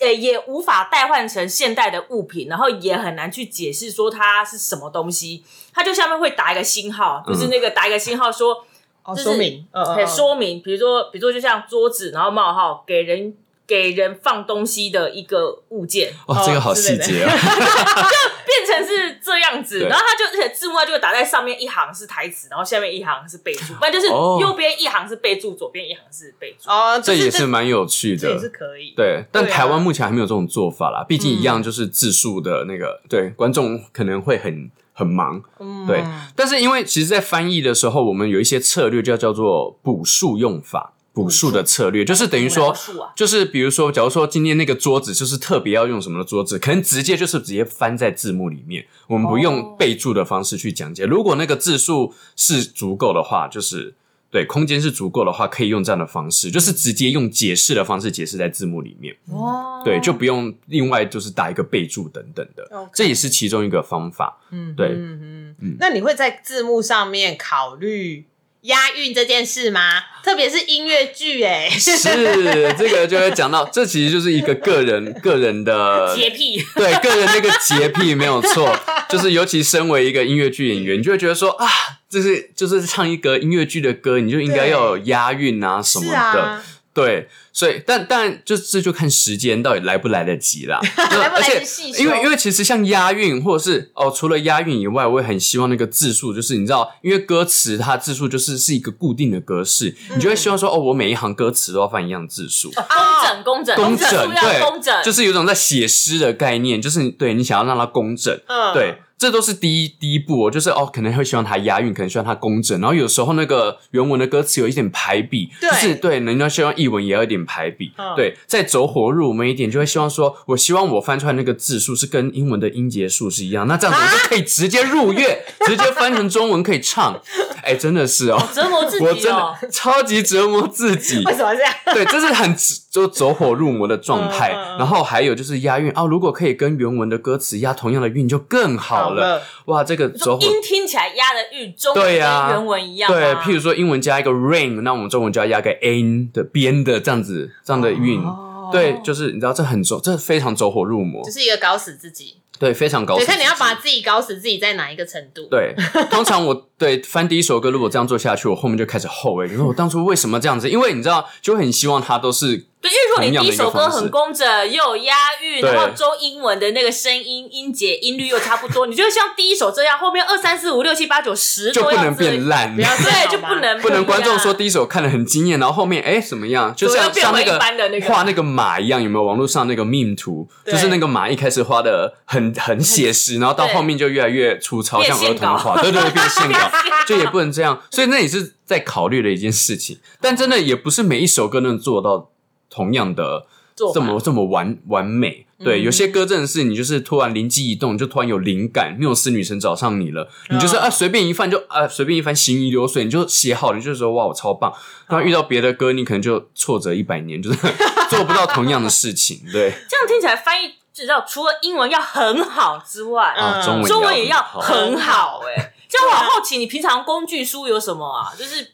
[0.00, 5.42] 呃也无法代换成现代的物品，然后也很难去解释说它是什么东西。
[5.74, 8.64] 它就下面会打一个星号，就是那个打一个星号说，
[9.04, 13.34] 哦，就是说明，呃嗯嗯说明，比如说比如说就像桌子，然后冒号给人
[13.70, 17.30] 给人放东西的一个物件，哦，这个好细节啊！
[18.50, 26.68] 变成是这样子，然后他就而且字幕它就会打在上面一行是台词，然后下面一行是备注，不然就是哦右边一行是备注，左边一行是备注。
[26.68, 28.48] 哦，这也是是蛮有趣的这也是。
[28.48, 31.04] 可以，对，但台湾目前还没有这种做法啦。
[31.08, 35.40] 毕竟一样就是字数的那个，对观众可能会很很忙。
[35.60, 36.02] 嗯对，
[36.34, 40.94] 但是因为其实，在翻译的时候，我们有一些策略叫叫做补数用法。
[41.12, 51.04] 补数的策略就是等于说啊，就是比如说，假如说今天那个桌子就是特别要用什么的桌子，可能直接就是直接翻在字幕里面，我们不用哦备注的方式去讲解。
[51.04, 53.94] 如果那个字数是足够的话，就是
[54.30, 59.16] 对空间是足够的话，可以用这样的方式，就是直接用解释的方式解释在字幕里面。
[59.32, 64.38] 哦对，就不用另外就是打一个备注等等的这也是其中一个方法。
[64.52, 65.76] 嗯，对嗯嗯嗯。
[65.80, 68.26] 那你会在字幕上面考虑
[68.62, 70.02] 押韵这件事吗？
[70.22, 81.66] 特别是音乐剧，哎，是这个就会讲到，这其实就是一个个人 个人的洁癖，对个人那个洁癖没有错， 就是尤其身为一个音乐剧演员，你就会觉得说啊，
[82.10, 86.62] 就是就是唱一个音乐剧的歌，你就应该要有押韵啊什么的，啊，
[87.04, 102.70] 对，所以但但就这就看时间到底来不来得及啦， 来不来得及因为因为其实像押韵或者是哦，除了押韵以外，我也很希望那个字数，就是你知道，因为歌词它字数就是是一个固定的格式，你就会希望说哦，我每一行歌词都要放一样字数。
[102.70, 102.84] 工
[103.24, 118.14] 整工整工整对，工整，就是有种在写诗的概念，就是对你想要让它工整，嗯对，这都是第一第一步哦，就是哦，可能会希望它押韵，可能希望它工整，然后有时候那个原文的歌词有一点排比，就是对，人家希望译文也要有一点排比，嗯。
[118.16, 127.20] 对，再走火入魔一点，就会希望说，我希望我翻出来那个字数是跟英文的音节数是一样，那这样子我就可以直接入乐， 直接翻成中文可以唱，
[127.62, 129.54] 哎，真的是哦，折磨自我真己哦。
[129.60, 131.70] 的超级折磨自己， 为什么这样？
[131.92, 132.56] 对，这是很
[132.90, 134.50] 就走火入魔的状态。
[134.78, 139.36] 然后还有就是押韵哦，如果可以跟原文的歌词押同样的韵，就更好了。
[139.36, 140.44] 了，哇，这个走火。
[140.44, 143.14] 音听起来押的韵，中文跟对呀原文一样、啊。
[143.14, 148.20] 对，譬如说英文加一个 rain，那我们中文就要押个 n 的边的这样子这样的韵。
[148.20, 152.36] 哦对，就是你知道这很走，这非常走火入魔就，是一个搞死自己。
[152.56, 153.16] 对，非常高。
[153.16, 155.74] 对，看你要把自己搞死自己在哪一个程度。，对，
[156.08, 160.70] 通常我对翻第一首歌，如果这样做下去，我后面就开始后悔，你说我当初为什么这样子？
[160.70, 176.74] 因为你知道，就很希望它都是对，因为如果你第一首歌很工整，又有押韵，然后中英文的那个声音、音节、音律又差不多，你就像第一首这样，后面二三四五六七八九十就不能变烂，对，就不能不能观众说第一首看的很惊艳，然后后面哎怎么样？
[176.74, 178.06] 就像像那个般的那个。
[178.06, 179.22] 画那个马一样，有没有？
[179.22, 186.70] 网络上那个 meme 图，就是那个马一开始画的很很写实，然后到后面就越来越粗糙，像儿童画，对对对， 变线稿，
[187.06, 187.80] 就也不能这样。
[187.90, 192.30] 所以那也是在考虑的一件事情，但真的也不是每一首歌能做到
[192.70, 193.44] 同样的
[193.92, 195.46] 这么这么完完美。
[195.62, 204.72] 对，嗯有些歌真的是你就是突然灵机一动，就突然有灵感，缪斯女神找上你了，你就是嗯啊随便一翻就啊随便一翻行云流水，你就写好了，你就说哇我超棒。
[205.06, 207.58] 然后遇到别的歌，你可能就挫折一百年，就是
[208.08, 209.42] 做不到同样的事情。
[209.52, 218.32] 对这样听起来翻译，知道除了英文要很好之外，啊，嗯中文中文也要很好哎、这样 我好好奇，你平常工具书有什么啊？
[218.34, 218.66] 就是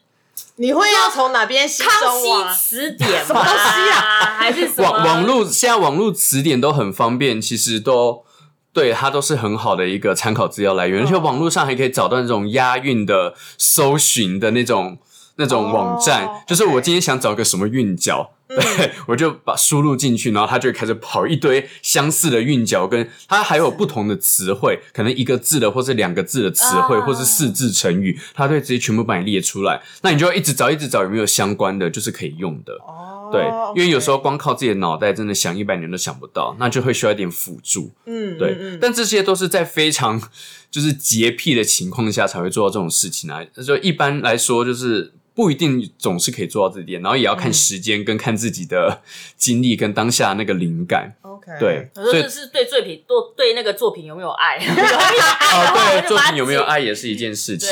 [0.59, 2.77] 你会要从哪边吸康收啊熙？
[2.77, 3.27] 词典吗？
[3.27, 4.37] 什么东西啊？
[4.38, 8.25] 还是什么网网络现在网络词典都很方便，其实都
[8.73, 14.99] 对它都是很好的一个参考资料来源，而且网络上还可以找到那种押韵的搜寻的那种
[15.37, 18.31] 那种网站，哦就是我今天想找个什么韵脚。
[18.48, 29.82] 对，我就把输入进去，然后它就会开始跑一堆相似的韵脚，跟它还有不同的词汇，可能一个字的或是两个字的词汇，啊或是四字成语，它会直接全部把你列出来。
[30.02, 32.72] 那你就要一直找，一直找有没有相关的，就是可以用的。
[32.87, 33.42] 哦对，
[33.74, 37.90] 因为有时候光靠自己的脑袋真的想一百年都想不到，那就会需要一点辅助。
[38.04, 40.22] 嗯，对，嗯嗯但这些都是在非常
[40.70, 43.44] 就是洁癖的情况下才会做到这种事情啊。
[43.66, 49.03] 就一般来说，就是不一定总是可以做到这点，然后也要看嗯时间跟看自己的
[49.37, 51.14] 经历跟当下那个灵感。
[51.20, 54.57] OK，对，我说所以这是对作品，对对那个作品有没有爱？
[54.57, 56.81] 有 哦，对， 作品有没有爱？
[56.81, 57.70] 也是一件事情。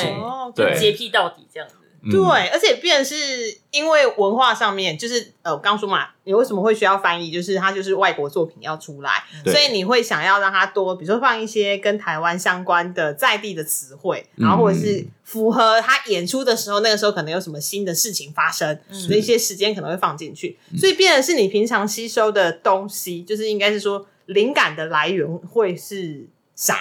[0.55, 1.77] 对洁癖到底这样子。
[2.05, 2.11] 嗯。
[2.11, 7.31] 对，而且变成是因为文化上面，就是呃，我刚说嘛，你为什么会需要翻译？
[7.31, 26.77] 就是它就是外国作品要出来，所以你会想要让它多，比如说放一些跟台湾相关的在地的词汇，然后或者是符合他演出的时候，那个时候可能有什么新的事情发生，的一些时间可能会放进去，所以变的是你平常吸收的东西，就是应该是说灵感的来源会是啥？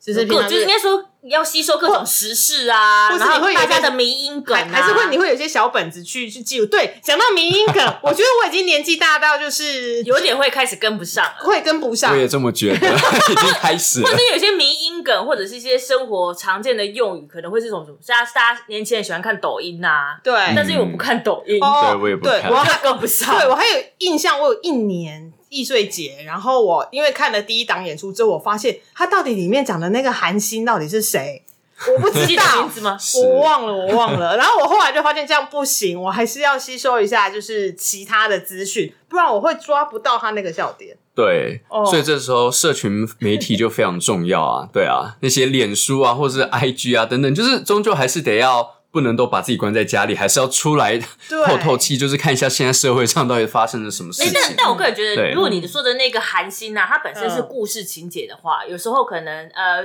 [0.00, 6.66] 就是平各常就是应该说要吸收各种时事啊，或是然后你会大家的迷音梗、啊，还还是会你会有一些小本子去去记录。
[6.66, 11.34] 对，讲到迷音梗，我觉得我已经年纪大到就是 有点会开始跟不上了。
[11.38, 12.16] 会跟不上我。
[12.16, 14.18] 也这么觉得， 已经开始了或者。
[14.32, 23.36] 有些迷音梗，或者是一些生活常见的用语，可能会是这种什么，大家大家年轻人喜欢看抖音呐、对，但是因为我不看抖音，哦对我也不看对我还 跟不上。
[23.38, 31.42] 对我还有印象，我有一年易碎节，然后我因为看了第一档演出之后，我发现他到底里面讲的那个韩星到底是谁，
[31.94, 32.70] 我不知道名。
[32.70, 32.98] 字吗？
[33.22, 34.36] 我忘了，我忘了。
[34.36, 40.96] 然后我后来就发现这样不行，我还是要吸收一下，就是其他的资讯，不然我会抓不到他那个笑点。
[41.14, 50.98] 对，哦所以这时候社群媒体就非常重要啊，对啊，那些脸书啊，或者是 IG 啊等等，就是终究还是得要不能都把自己关在家里，还是要出来
[51.46, 54.34] 透透气，就是看一下现在社会上到底发生了什么事哎、情。
[54.34, 59.82] 但但我个人觉得，如果你说的那个韩星啊，它本身是嗯故事情节的话，有时候可能呃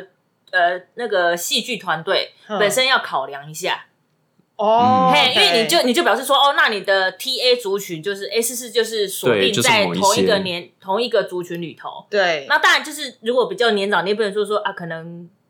[0.51, 2.57] 呃那个戏剧团队嗯。
[2.59, 3.85] 本身要考量一下，
[4.55, 10.43] 哦，嘿，因为你就你就表示说，哦，那你的 T A 族群就是 S 四就是锁定在同一个些。
[10.43, 12.05] 年同一个族群里头。
[12.09, 15.42] 对，那当然就是如果比较年长，你也不能说说啊，可能呃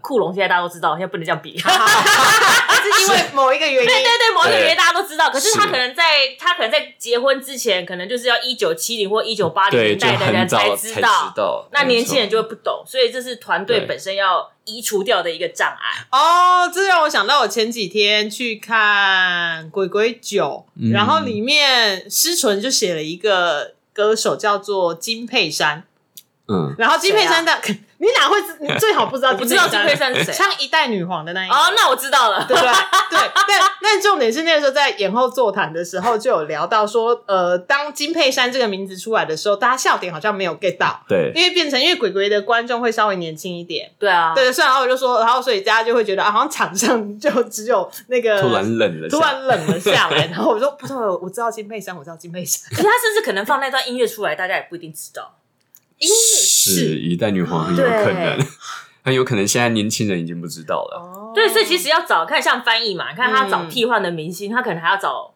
[0.00, 1.58] 库龙现在大家都知道，现在不能这样比。
[2.80, 6.02] 是因为某一个原因，对对对，某一个原因大家都知道，可是他可能在
[6.38, 16.06] 他可能在结婚之前，可能就是要一九七零或一九八零年代的人才知知道，那年轻人就会不懂，所以这是团队本身要移除掉的一个障碍。
[16.10, 20.90] 哦，这让我想到我前几天去看《鬼鬼九》嗯。
[20.90, 25.84] 然后里面施纯就写了一个歌手叫做金佩珊，
[26.50, 27.52] 嗯，然后金佩珊的，
[27.98, 28.56] 你哪会知？
[28.60, 31.54] 你最好不知道 不知道金佩珊是谁像一代女皇的那一个。
[31.54, 32.44] 哦，那我知道了。
[32.48, 32.72] 对不对？
[33.10, 43.90] 对，但但重点是那个时候在演后座谈的时候就有聊到说，呃，当金佩珊这个名字出来的时候，大家笑点好像没有 get 到，对，因为变成因为鬼鬼的观众会稍微年轻一点。
[43.98, 55.36] 对啊，对，所以然后我就说，然后所以大家就会觉得啊，好像场上就只有那个突然冷了，突然冷了下来，然后我说不是，我知道金佩珊，我知道金佩珊，可是他甚至可能放那段音乐出来，大家也不一定知道。
[56.06, 58.46] 是一代女皇很有可能对，
[59.04, 60.98] 很有可能现在年轻人已经不知道了。
[60.98, 65.32] 哦对，所以其实要找看像翻译嘛，你看他找嗯替换的明星，他可能还要找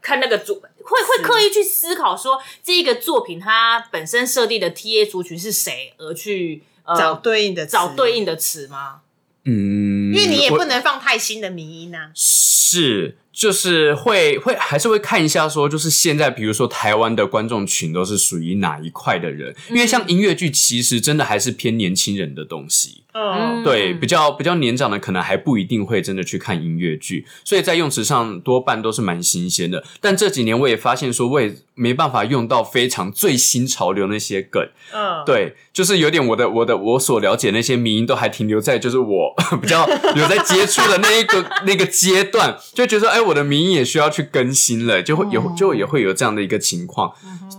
[0.00, 9.00] 看那个主，会会刻意去思考说这一个作品它本身设定的 T A 族群是谁，而去呃找对应的找对，应的词吗？
[9.44, 12.10] 嗯，因为你也不能放太新的迷音啊。
[12.14, 23.02] 是，就是会会还是会看一下说，就是现在比如说台湾的观众群都是属于哪一块的人，因为像音乐剧其实真的还是偏年轻人的东西。
[23.12, 29.82] 嗯，对，比较比较年长的可能还不一定会真的去看音乐剧，所以在用词上多半都是蛮新鲜的。
[30.00, 47.12] 但这几年我也发现说，我也没办法用到非常最新潮流那些梗，嗯，对，就是有点我的我的我所了解那些迷音都还停留在就是我 比较有在接触的那一个那个阶段，就觉得哎，我的迷音也需要去更新了，就会也就也会有这样的一个情况。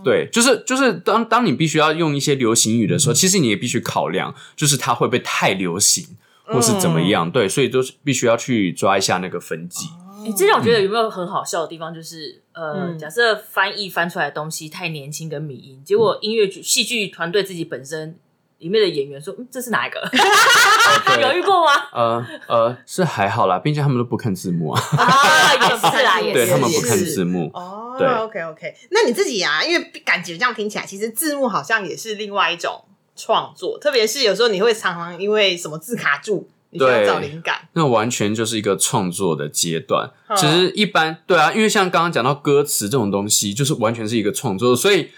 [0.03, 6.05] 对，就是就是当当你必须要用一些流行语的时候，其实你也必须考量，就是它会不会太流行，
[6.45, 7.31] 或是怎么样。
[7.31, 9.87] 对，所以都是必须要去抓一下那个分际。
[10.23, 18.15] 你之前我觉得有没有很好笑的地方，就是呃，嗯假设翻译翻出来的东西太年轻跟迷音，结果音乐剧戏剧团队自己本身
[18.59, 19.99] 里面的演员说，嗯，这是哪一个？
[21.19, 21.71] 有遇过吗？
[21.91, 27.49] 呃呃，是还好啦，毕竟他们都不看字幕啊， 啊，也是啦， 也是，对他们不看字幕。
[27.55, 32.83] 哦对，OK OK，那你自己啊，因为感觉这样听起来，其实字幕好像也是另外一种
[33.21, 37.67] 创作，特别是有时候你会常常因为什么字卡住，你需要找灵感。
[37.73, 40.09] 那完全就是一个创作的阶段。
[40.27, 45.09] 嗯其实一般对啊，因为像刚刚讲到歌词这种东西，就是完全是一个创作，所以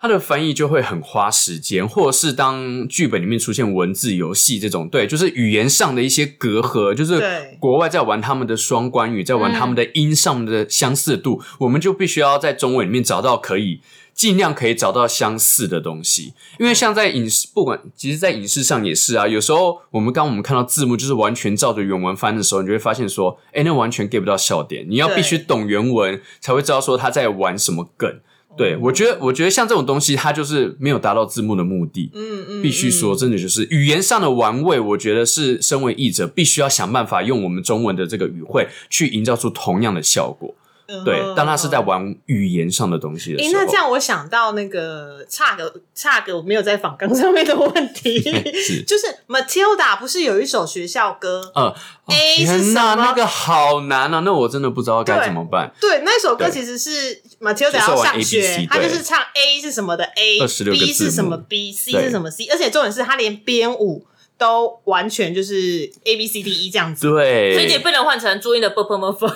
[0.00, 7.20] 它的翻译就会很花时间，或者是当剧本里面出现文字游戏这种，对，就是语言上的一些隔阂，就是
[7.60, 13.80] 国外在玩他们的双关语，在玩他们的音上的相似度，我们就必须要在中文里面找到可以。
[14.14, 19.26] 尽量可以找到相似的东西，因为像在影视，不管其实，在影视上也是啊。
[19.26, 24.86] 有时候我们刚我们看到字幕，就是完全照着原文翻的时候，你就会发现说，哎，那完全 get 不到笑点。
[24.88, 28.20] 你要必须懂原文，才会知道说他在玩什么梗。
[28.54, 32.10] 对我觉得，我觉得像这种东西，它就是没有达到字幕的目的。
[32.12, 40.54] 嗯嗯，必须说，真的就是语言上的玩味，我觉得是身为译者必须要想办法用我们中文的这个语汇去营造出同样的效果。
[40.92, 41.82] 嗯对，但他是在。
[41.82, 48.22] 玩语言上的东西的诶，时候，那这样我想到那个差个差个我没有在访纲上面的问题，
[48.62, 51.42] 是就是 Matilda 不是有一首学校歌？
[51.56, 51.74] 呃，哦
[52.06, 54.20] A 是天哪，什么那个好难啊！
[54.20, 55.72] 那我真的不知道该怎么办。
[55.80, 64.06] 对，那首歌对其实是 Matilda 就是玩要上 ABC 学，他就是唱 A 是什么的26个 A，B 字母是什么 B，C 对是什么 C，而且重点是他连编舞
[64.42, 67.08] 都完全就是 A B C D E 这样子。
[67.08, 69.28] 对，所以你也不能换成朱茵的 b p m f，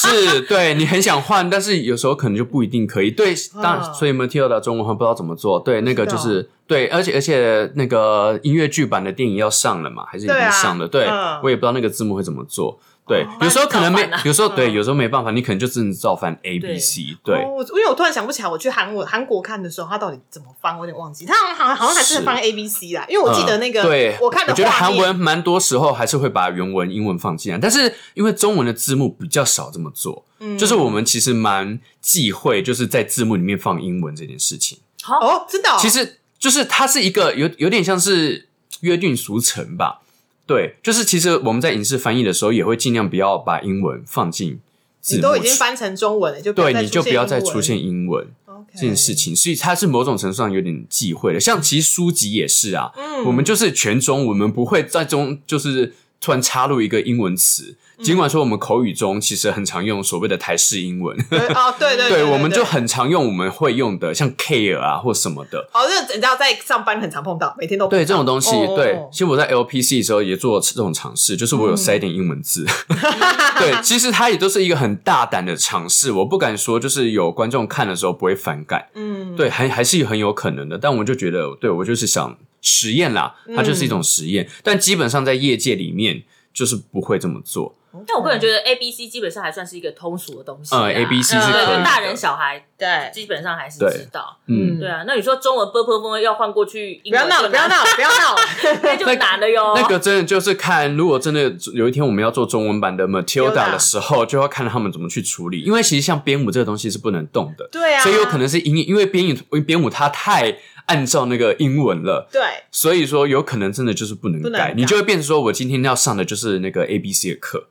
[0.00, 3.10] 是对你很想换，但是有时候可能就不一定可以。
[3.10, 5.60] 对，当然，嗯所以 Matilda 中文话不知道怎么做。
[5.60, 10.88] 对，那个就是对，而且而且那个音乐剧版的电影要上了嘛，还是已经上了？
[10.88, 12.80] 对嗯我也不知道那个字幕会怎么做。
[13.08, 17.16] 对，哦有时候可能没有时候对，嗯有时候没办法，你可能就只能照翻 A、B、C。
[17.24, 21.24] 对因为我突然想不起来，我去韩国韩国看的时候，他到底怎么翻，我有点忘记。
[21.24, 34.78] 他好像好像还是是翻 A B C 啦，因为我记得那个、嗯对，我看的觉得韩文蛮多时候还是会把原文英文放进来，但是因为中文的字幕比较少这么做，嗯就是我们其实蛮忌讳就是在字幕里面放英文这件事情。
[35.02, 38.48] 好，哦，真的、哦，其实就是它是一个有有点像是
[38.80, 40.00] 约定俗成吧。
[40.48, 44.58] 对，就是其实我们在影视翻译的时候，也会尽量不要把英文放进
[45.00, 45.18] 字幕。
[45.18, 48.26] 你都已经翻成中文了，就对，你就不要再出出现英文
[48.72, 49.14] 这件事。
[49.14, 51.38] 情，所以它是某种程度上有点忌讳的。
[51.38, 57.76] 像其实书籍也是啊，嗯我们就是全中，我们不会在中就是突然插入一个英文词。
[58.00, 65.58] 尽管说我们口语中其实很常用所谓的台式英文，对哦，对对 对，对，我们就很常用我们会用的，像 care 啊或什么的。
[65.74, 72.64] 哦，这你知道在上班很常碰到，每天都碰到对这种东西，哦对哦，其实我在 LPC 的时候也做这种尝试，就是我有塞一点英文字。
[73.58, 80.78] 对，其实它也都是一个很大胆的尝试，我不敢说就是有观众看的时候不会反感，嗯，对，还还是很有可能的。
[80.78, 87.74] 但我就觉得，对我就是想实验啦，它就是一种实验，但基本上在业界里面就是不会这么做。
[88.06, 90.82] 但我个人觉得 A B C 基本上还算是一个通俗的东西啊。
[90.82, 94.38] 嗯，A B C 是可以的，就大人小孩对，基本上还是知道。
[94.46, 98.80] 嗯，嗯对啊，那你说中文 b p f 要换过去不要闹了，不要闹了，不要闹 了。
[98.82, 99.72] 那就难了哟。
[99.74, 105.62] 那个真的就是看，如果真的有一天我们要做中文版的 Matilda Matilda 的时候，就要看他们怎么去处理。
[105.62, 110.54] 因为其实像编舞这个东西是不能动的，对啊，所以有可能是因因为编舞编舞它太
[110.88, 112.28] 按照那个英文了。
[112.30, 112.42] 对。
[112.70, 114.74] 所以说，有可能真的就是不能改，能改。
[114.76, 117.68] 你就会变成说，我今天要上的就是那个 A B C 的课，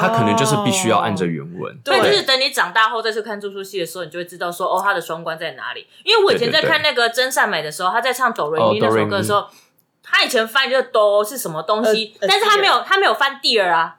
[0.00, 1.78] 他可能就是必须要按着原文。
[1.84, 5.86] 对，就是等你长大后再去看住宿戏的时候，你就会知道说，哦，他的双关在哪里。
[6.04, 9.46] 因为我以前在看那个真善美的时候，他在唱哆瑞哦咪那首歌的时候，
[10.02, 13.96] 他以前翻就是哆是什么东西，但是他没有他没有翻 deer 啊，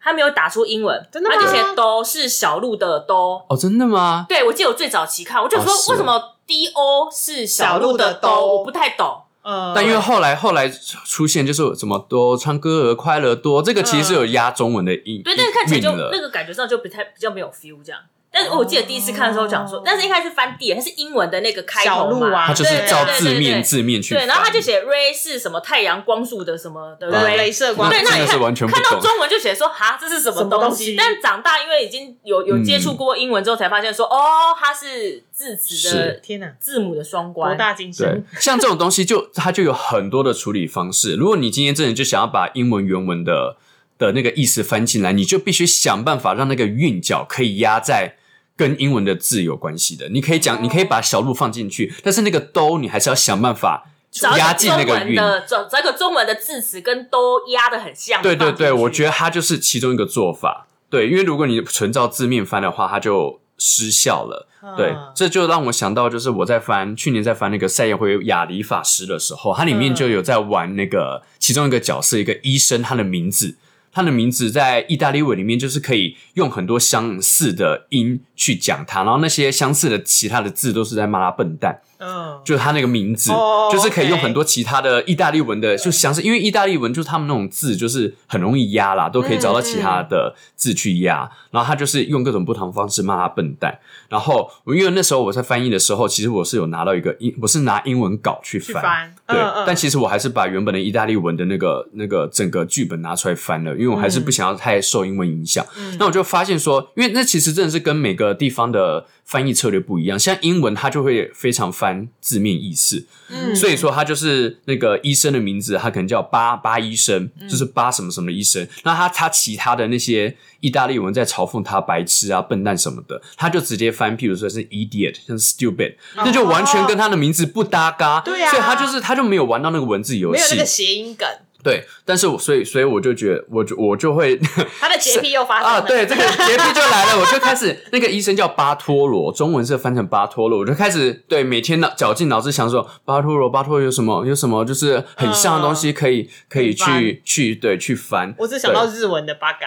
[0.00, 1.36] 他没有打出英文，真的吗？
[1.38, 3.44] 他就写哆是小鹿的哆。
[3.48, 4.26] 哦，真的吗？
[4.28, 9.22] 对，我记得我最早期看，我就说为什么 D O 是小鹿的哆哆，我不太懂。
[9.42, 17.98] 嗯，但因为后来后来出现就是什么多唱歌儿快乐多，这个其实是有压中文的音，对，但是看起来就那个感觉上就不太比较没有 feel 这样。
[18.32, 22.46] 但是我记得第一次看的时候讲说，但是一开始翻地它是英文的那个开头嘛，小鹿啊。
[22.46, 28.66] 它就是照字面字面去对，然后他就写 ray 是什么太阳光束的什么的镭射光对，那你看完全。
[28.66, 30.96] 看到中文就写说哈这是什么东东西？
[30.96, 34.18] 但长大因为已经有有嗯接触过英文之后，才发现说哦，
[34.58, 37.56] 它是字词的天哪，字母的双博关。
[37.58, 41.16] 大精对深，，像这种东西就它就有很多的处理方式。
[41.16, 43.56] 如果你今天真的就想要把英文原文的
[43.98, 48.16] 的那个意思翻进来，你就必须想办法让那个韵脚可以压在
[48.56, 50.08] 跟英文的字有关系的。
[50.08, 53.90] 你可以讲，你可以把小鹿放进去，但是那个都你还是要想办法
[54.36, 55.16] 压进那个韵。
[55.16, 58.22] 的找找个中文的字词跟都压的很像。
[58.22, 60.66] 对对对，我觉得得它就是其中一个做法。
[60.90, 64.46] 对，因为如果你纯照字面翻的话，它就失效了。
[64.76, 73.56] 对嗯，这就让我想到，就是我在翻去年在翻那个赛亚会亚里法师的时候，它里面就有在玩那个其中一个角色，一个医生，他的名字，
[73.92, 81.80] 他的名字在意大利文里面就是可以用很多相似的音去讲他，然后那些相似的其他的字都是在骂他笨蛋。
[82.04, 91.30] 嗯，就是他那个名字，哦就是可以用很多其他的意大利文的，就相似，因为意大利文就是他们那种字就是很容易压啦，都可以找到其他的字去压。
[91.52, 93.78] 然后他就是用各种不同方式骂他笨蛋。
[94.08, 105.64] 然后因为那时候我在翻译的时候，其实我是有拿到一个英，我是拿英文稿去翻，去翻，对，但其实我还是把原本的意大利文的那个那个整个剧本拿出来翻了，因为我还是不想要太受英文影响。
[105.76, 105.96] 嗯。
[105.98, 113.54] 那我就发现说，因为那其实真的是跟每个地方的翻译策略不一样，像英文它就会非常翻字面意思，嗯。
[113.54, 118.66] 所以说他就是那个医生的名字，他可能叫巴巴医生，就是巴什么什么的医生。
[118.84, 128.20] 那他他其他的那些意大利文在嘲讽他白痴啊、笨蛋什么的，他就直接翻，譬如说是 idiot，像是 stupid，那就完全跟他的名字不搭嘎。
[128.20, 128.50] 对啊。
[128.50, 130.40] 所以他就是他就没有玩到那个文字游戏。
[130.40, 130.62] 没有那个。
[130.72, 131.28] 谐音梗，
[131.62, 134.36] 对，但是我所以所以我就觉得，我就我就会
[134.80, 135.78] 他的洁癖又发生了。
[135.78, 149.62] 啊，对，这个洁癖就来了，我就开始那个医生叫巴托罗，中文是翻成巴托罗，我就开始对每天脑绞尽脑汁想说巴托罗，巴托罗有什么有什么就是很像的东西可以、可以去去对去翻，我只想到日文的 bug，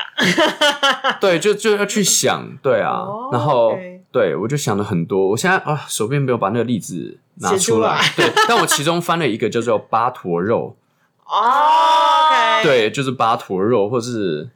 [1.22, 3.78] 对就就要去想，对啊，哦然后
[4.12, 10.76] 对我就想了很多，我现在啊手边没有把那个例子拿出来，来对，但我其中翻了一个叫做巴坨肉，
[11.26, 14.50] 哦对，就是巴坨肉，或是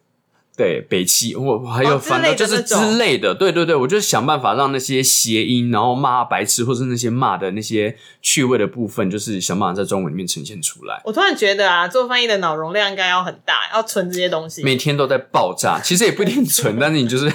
[0.55, 11.01] 对北七，我我还有翻到就是之类的，对对对，我就想办法让那些谐音，然后骂白痴，或是那些骂的那些趣味的部分，就是想办法在中文里面呈现出来。
[11.05, 14.63] 我突然觉得啊，做翻译的脑容量应该要很大，要存这些东西。
[14.63, 17.31] 每天都在爆炸，其实也不一定存， 但是你就是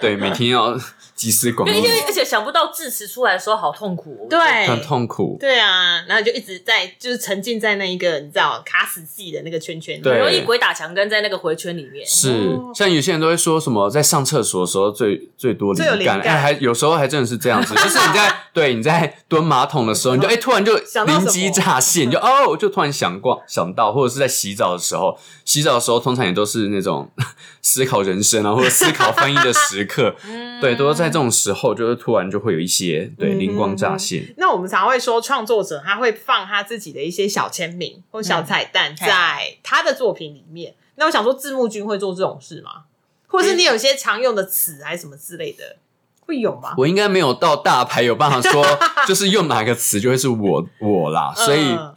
[0.00, 0.76] 对每天要
[1.14, 4.26] 集思广益因为，因为而且想不到字词出来的时候好痛苦、哦。
[4.28, 5.36] 对很痛苦。
[5.38, 10.02] 对啊，然后就一直在就是沉浸在那一个你知道卡死自己的那个圈圈里。
[10.02, 12.04] 对很容易鬼打墙根在那个回圈里面。
[12.06, 27.10] 是哦，像有些人都会说什么，在上厕所的时候最最多最有灵感，哎，还有时候还真的是这样子， 就是你在对你在蹲马桶的时候，你就哎突然就灵机乍现，你就哦就突然想过想到，或者是在洗澡的时候，洗澡的时候通常也都是那种
[27.60, 34.34] 思考人生啊，或者思考翻译的时刻， 嗯对，都是在这种时候，就是突然就会有一些对嗯灵光乍现。
[34.38, 40.74] 那我们常会说，创作者他会放他自己的一些小签名或小彩蛋在他的作品里面。
[40.96, 42.84] 那我想说，字幕君会做这种事吗？
[43.26, 45.76] 或是你有一些常用的词还是什么之类的，
[46.20, 46.72] 会有吗？
[46.78, 48.64] 我应该没有到大牌有办法说，
[49.06, 51.93] 就是用哪个词就会是我我啦， 所以嗯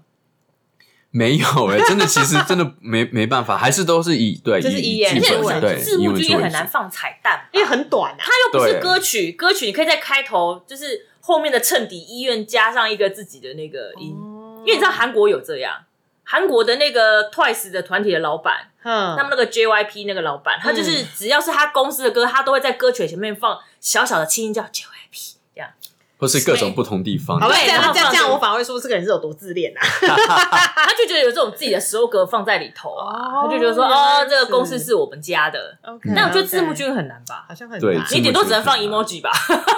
[1.18, 8.18] 没有哎、真的其实真的没没办法，还是都是以对就是以以言而且剧本文对字幕以文作为主剧也很难放彩蛋，因为很短啊。
[8.20, 14.16] 它又不是歌曲，歌曲你可以在开头就是后面的衬底医院加上一个自己的那个音，
[14.60, 15.86] 因为你知道韩国有这样，
[16.24, 25.70] 韩国的那个 Twice 的团体的老板，嗯他们那个 JYP 那个老板，他就是只要是他公司的歌，他都会在歌曲前面放小小的轻音叫 JYP 这样。
[26.18, 27.48] 或是各种不同地方好。
[27.50, 29.82] 这样这样这样，我反而会说这个人是有多自恋啊！
[30.76, 32.96] 他就觉得有这种自己的 slogan 放在里头
[33.44, 35.78] 他就觉得说哦，是这个公司是我们家的。
[35.84, 37.46] OK，那我觉得字幕君很难吧？
[37.48, 37.80] 好像很
[38.12, 39.32] 你顶多只能放 emoji 吧？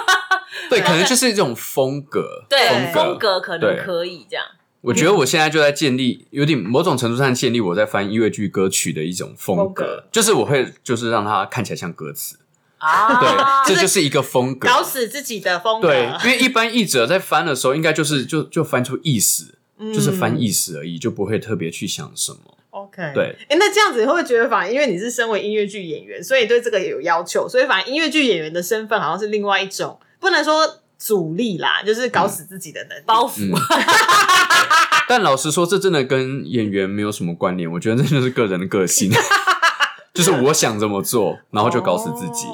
[0.68, 2.44] 对，可能就是这种风格。
[2.48, 4.44] 对，风风格可能可以这样。
[4.82, 12.38] 我觉得我现在就在建立，有点某种程度上建立我在翻音乐剧歌曲的一种风格，风格就是我会就是让它看起来像歌词，
[12.80, 14.68] 啊，对，这就是一个风格。
[14.68, 15.88] 搞死自己的风格。
[15.88, 22.38] 对，因为一般译者在翻的时候，应该就是就就翻出意思，嗯就是翻意思而已，就不会特别去想什么。
[22.70, 33.02] OK，对，哎、那这样子你会不会觉得，反而因为你是身为音乐剧演员，所以对这个也有要求，所以反而音乐剧演员的身份好像是另外一种，不能说阻力啦，就是搞死自己的能力。
[33.04, 33.58] 包袱嗯。
[35.08, 37.68] 但老实说，这真的跟演员没有什么关联。
[37.72, 39.10] 我觉得这就是个人的个性，
[40.12, 42.46] 就是我想这么做，然后就搞死自己。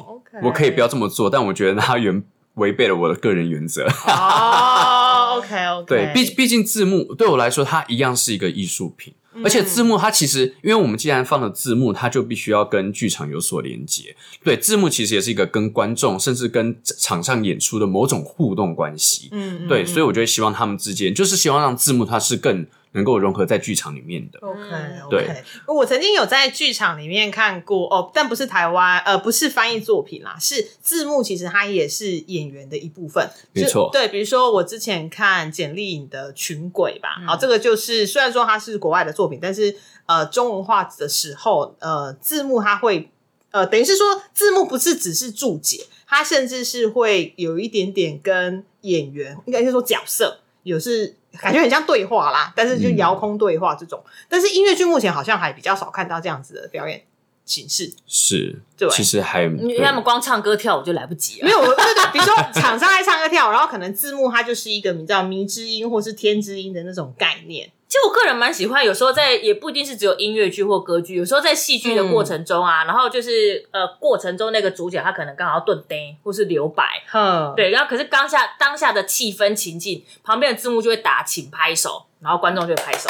[0.43, 2.23] 我可以不要这么做，但我觉得他原
[2.55, 3.87] 违背了我的个人原则。
[4.07, 9.15] 哦，OK OK， 对，毕毕竟字幕对我来说，它一样是一个艺术品。
[9.45, 14.17] 而且字幕它其实，因为我们既然放了字幕，它就必须要跟剧场有所连接。
[14.43, 19.29] 对，字幕其实也是一个跟观众甚至跟场上演出的某种互动关系。
[19.33, 24.41] 嗯，嗯对，所以我就会希望他们之间，就是希望让字幕它是更能够融合在剧场里面的。
[24.41, 33.31] OK 嗯 OK，对我曾经有在剧场里面看过哦，但不是台湾呃，不是翻译作品啦，是字幕，其实它也是演员的一部分。
[33.55, 39.77] 就没错对，比如说我之前看简丽颖的《群鬼》吧，嗯好、这个就是虽然说它是国外的作品，但是
[40.07, 43.11] 呃中文化的时候，呃字幕它会
[43.51, 54.03] 呃等于是说字幕不是只是注解，它甚至是会有一点点跟演员，应该是说角色有是感觉很像对话啦，但是就嗯遥控对话这种。
[54.29, 57.03] 但是音乐剧目前好像还比较少看到这样子的表演
[57.45, 57.93] 形式。
[58.07, 61.51] 是，对其实还因为他们光唱歌跳舞就来不及了没。
[61.51, 67.71] 有，我对对，比如说场上在唱歌跳舞，然后可能字幕它就是一个你知道迷之音或是天之音的那种概念。
[67.97, 83.09] 其实我个人蛮喜欢，有时候在也不一定是只有音乐剧或歌剧，有时候在戏剧的过程中啊，然后就是呃过程中那个主角他可能刚好要顿呆或是留白，哼，对，然后可是当下当下的气氛情境，旁边的字幕就会打请拍手，然后观众就会拍手。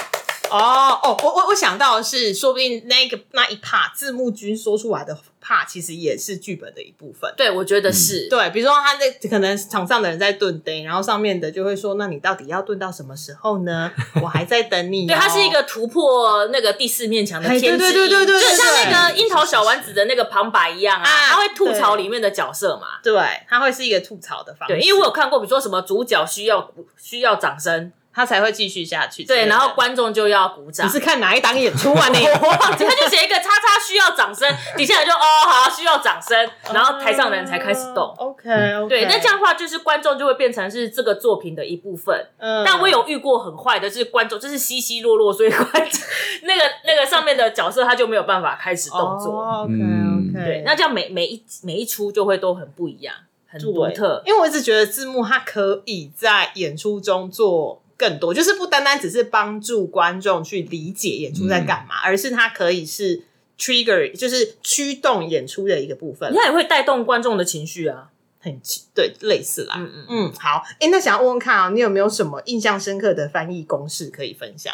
[0.49, 7.33] 哦哦，我我我想到的是，说不定那个那一 part 字幕君说出来的 part 其实也是剧本的一部分。
[7.37, 8.29] 对，我觉得是。
[8.29, 13.93] 对，比如说他那可能场上的人在蹲灯，然后上面的就会说：“那你到底要蹲到什么时候呢？
[14.21, 22.99] 我还在等你、哦。”对，它是一个突破那个第四面墙的哎天对对对对对就像那个樱桃小丸子的那个旁白一样啊，啊他会吐槽里面的角色嘛。
[23.03, 23.15] 对，
[23.49, 24.75] 他会是一个吐槽的方式。
[24.75, 29.25] 对，因为我有看过，比如说什么主角需要需要掌声，他才会继续下去。
[29.25, 30.91] 对，然后观众就要鼓掌你。
[30.91, 32.09] 是看哪一档演出啊？
[32.09, 38.14] 你我忘记他就写一个叉叉需要掌声， 底下人就哦好需要掌声，然后台上的人才开始动。
[38.17, 42.27] OK OK，对，那这样的话就是观众就会变成是这个作品的一部分。
[42.39, 46.01] 嗯但我有遇过很坏的，就是观众就是稀稀落落，所以观众
[46.45, 49.43] 那个那个上面的角色他就没有办法开始动作。
[49.43, 53.14] OK 嗯 OK，对，那这样每每一每一出就会都很不一样，
[53.47, 54.23] 很独特。
[54.25, 63.23] 因为我一直觉得字幕它可以在演出中做更多，就是不单单只是帮助观众去理解演出在干嘛，而是它可以是
[63.59, 66.33] trigger，就是驱动演出的一个部分。
[66.35, 68.11] 它也会带动观众的情绪啊。
[68.39, 68.61] 很
[68.95, 69.75] 对，类似啦。
[69.77, 74.73] 嗯嗯，嗯，好，哎、那想要问问看啊，你有没有什么印象深刻的翻译公式可以分享？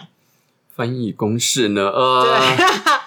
[0.68, 1.88] 翻译公式呢？
[1.88, 2.38] 呃，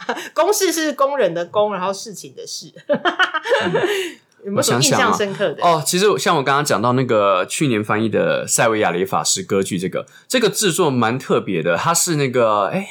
[0.07, 2.71] 对， 公式是工人的工，然后事情的事。
[4.45, 5.63] 有没有什么印象深刻的？
[5.63, 12.87] 哦，其实像我刚刚讲到那个去年翻译的塞维亚雷法师歌剧，这个这个制作蛮特别的，它是那个哎。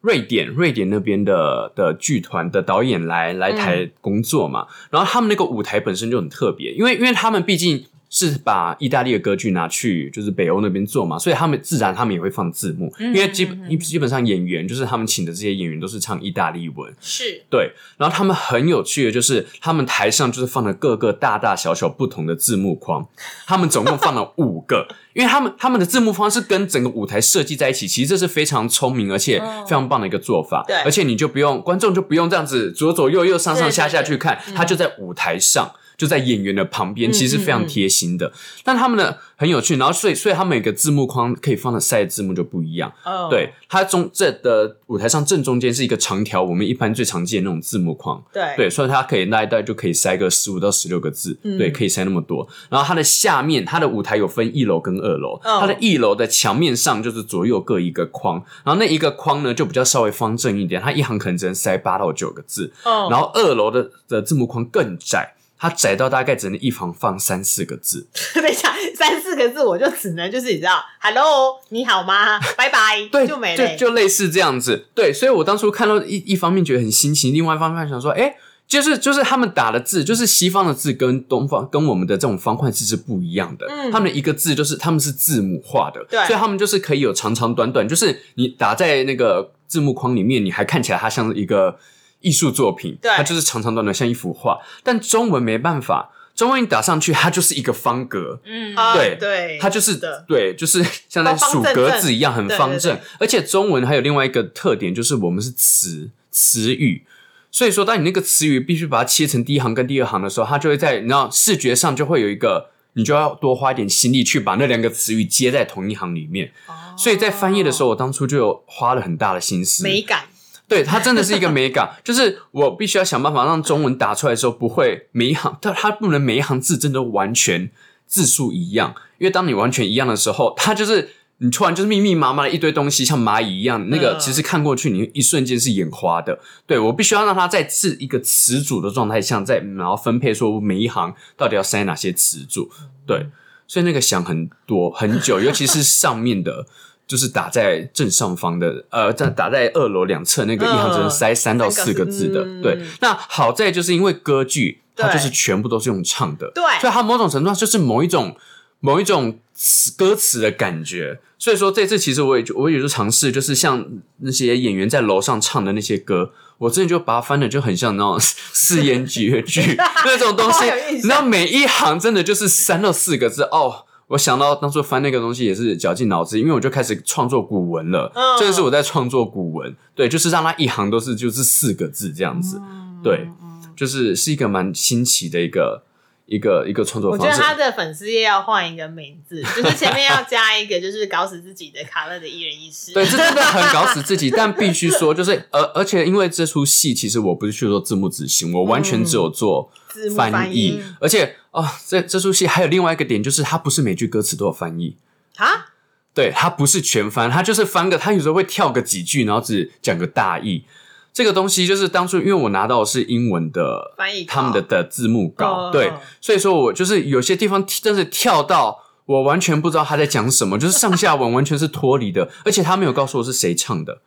[0.00, 17.42] 瑞典，瑞典那边的的剧团的导演来来台工作嘛，然后他们那个舞台本身就很特别，因为因为他们毕竟是把意大利的歌剧拿去就是北欧那边做嘛，所以他们自然他们也会放字幕，因为基本基本上演员就是他们请的这些演员都是唱意大利文，是。
[17.50, 23.04] 对，然后他们很有趣的就是，他们台上就是放了各个大大小小不同的字幕框，
[23.48, 30.62] 他们总共放了五个， 因为他们他们的字幕框是跟整个舞台设计在一起，其实这是非常聪明而且非常棒的一个做法。
[30.68, 30.76] 对。
[30.84, 34.04] 而且你就不用观众就不用这样子左左右右上上下下对。
[34.04, 35.72] 对对去看，他就在舞台上。
[35.96, 38.32] 就在演员的旁边，嗯其实非常嗯嗯贴心的。
[38.62, 42.92] 但他们呢很有趣，然后所以所以他们每个字幕框可以放的塞字幕就不一样。
[43.04, 48.22] 哦，对，它中这的舞台上正中间是一个长条，我们一般最常见的那种字幕框。
[48.32, 52.46] 对对，所以它可以那一带就可以塞个十五到十六个字，嗯对，可以塞那么多。
[52.68, 62.72] 然后它的下面，它的舞台有分一楼跟二楼，哦它的一楼的墙面上就是左右各一个框，然后那一个框呢就比较稍微方正一点，它一行可能只能塞八到九个字。
[62.84, 68.06] 哦，然后二楼的的字幕框更窄，它窄到大概只能一行放三四个字。
[68.34, 72.38] 等一下三四个字我就只能就是你知道，Hello，你好吗？
[72.56, 73.76] 拜拜， 对，就没了欸。
[73.76, 74.86] 就就类似这样子。
[74.94, 78.36] 对，所以我当初看到一一方面觉得很新奇，另外一方面想说，哎、
[78.66, 83.66] 就是就是他们打的字，就是西方的字跟东方跟我们的这种方块字是不一样的。
[83.68, 91.78] 嗯他们的一个字就是他们是字母化的，对所以他们就是可以有长长短短，就是你打在那个字幕框里面，你还看起来它像一个
[92.24, 94.58] 艺术作品，对它就是长长短短像一幅画。
[94.82, 98.40] 但中文没办法，中文你打上去，它就是一个方格。
[98.44, 103.02] 嗯，啊对对，它就是的，对，就是像在数格子一样，很方正对。
[103.20, 107.04] 而且中文还有另外一个特点，就是我们是词词语，
[107.50, 116.52] 所以说当你那个词语必须把它切成第一行跟第二行的时候，它就会在你知道视觉上就会有一个，你就要多花一点心力去把那两个词语接在同一行里面。
[116.96, 119.82] 所以在翻译的时候，我当初就有花了很大的心思。
[119.82, 120.26] 美感，
[120.74, 127.70] 对，它真的是一个美感， 就是我必须要想办法让中文打出来的时候不会每一行，它它不能每一行字真的完全
[128.08, 136.40] 字数一样，因为当你完全一样的时候，它就是你突然就是密密麻麻的一堆东西，像蚂蚁一样，那个嗯其实看过去你一瞬间是眼花的。
[136.66, 142.68] 对我必须要让它在是一个词组的状态下，再然后分配说我每一行到底要塞哪些词组，
[143.06, 143.28] 对，
[143.68, 146.66] 所以那个想很多很久，尤其是上面的。
[147.06, 152.80] 就是打在正上方的，呃，在打在二楼两侧那个一行只能塞三到四个字的，嗯对。
[153.00, 158.34] 那好在就是因为歌剧，它就是全部都是用唱的，对所以它某种程度上就是某一种
[158.80, 161.20] 某一种词歌词的感觉。
[161.38, 163.84] 所以说这次其实我也就我也就尝试，就是像
[164.20, 173.84] 那些演员在楼上唱的那些歌，我真的就把它翻的就很像那种 四言绝句那种东西 好有印象，你知道每一行真的就是三到四个字哦。
[174.08, 178.12] 我想到当初翻那个东西也是绞尽脑汁，因为我就开始创作古文了。
[178.14, 183.28] 嗯这个是我在创作古文，对，就是让它一行都是就是四个字这样子， 嗯对，
[183.76, 185.82] 就是是一个蛮新奇的一个
[186.26, 187.36] 一个一个创作方式我觉。
[187.36, 192.92] 得他的粉丝页要换一个名字，就是前面要加一个就是搞死自己的卡乐的一人一事。
[192.92, 199.70] 对，这真的很搞死自己， 但必须说，就是而而且因为这出戏，其实我不是去做字幕执行，我完全只有做
[200.16, 204.96] 翻译，而且哦，这这出戏还有另外一个点，就是它不是每句歌词都有翻译。
[205.36, 205.72] 啊，
[206.12, 210.64] 对，它不是全翻，它就是翻个，它有时候会跳个几句，然后只讲个大意。
[211.12, 224.00] 这个东西就是当初因为我拿到的是英文的翻译他们的的字幕稿，对所以说我就是有些地方真是跳到我完全不知道他在讲什么，就是上下文完全是脱离的，而且他没有告诉我是谁唱的，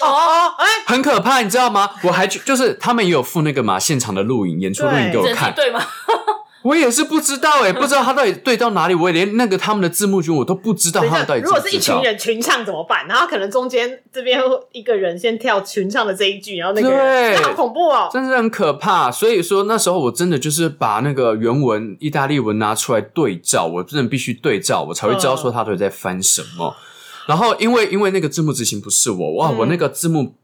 [0.00, 1.88] 哦哦，哎，很可怕，你知道吗？
[2.02, 5.80] 我还去就是他们也有附那个嘛现场的录影演出录影给我看，对吗？
[6.62, 11.94] 我也是不知道哎、 不知道他到底对到哪里，我也连那个他们的字幕君我都不知道他们到底知如果是一群。
[12.02, 13.06] 人群唱怎么办？
[13.06, 14.40] 然后可能中间这边
[14.72, 16.98] 一个人先跳群唱的这一句，然后那个人，
[17.34, 18.08] 对那好恐怖哦。
[18.12, 26.74] 真是很可怕，所以说那时候我真的就是把那个原文意大利文拿出来对照，我真的必须对照，我才会知道说他到底在翻什么。
[27.26, 30.34] 然后因为因为那个字幕执行不是我，哇，嗯我那个字幕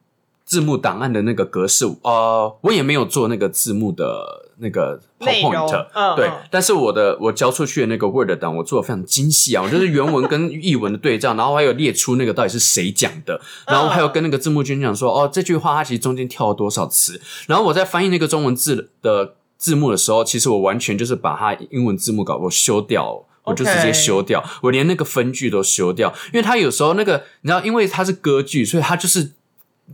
[0.44, 23.24] 字幕档案的那个格式，呃，我也没有做那个字幕的那个 PowerPoint，对但是我的我交出去的那个 Word 档，我做的非常精细啊， 我就是原文跟译文的对照，然后还有列出那个到底是谁讲的，然后还有跟那个字幕君讲说，哦，这句话它其实中间跳了多少词，然后我在翻译那个中文字的字幕的时候，其实我完全就是把它英文字幕稿我修掉。
[23.46, 29.32] 我就直接修掉我连那个分句都修掉，因为它有时候那个你知道，因为它是歌剧，所以它就是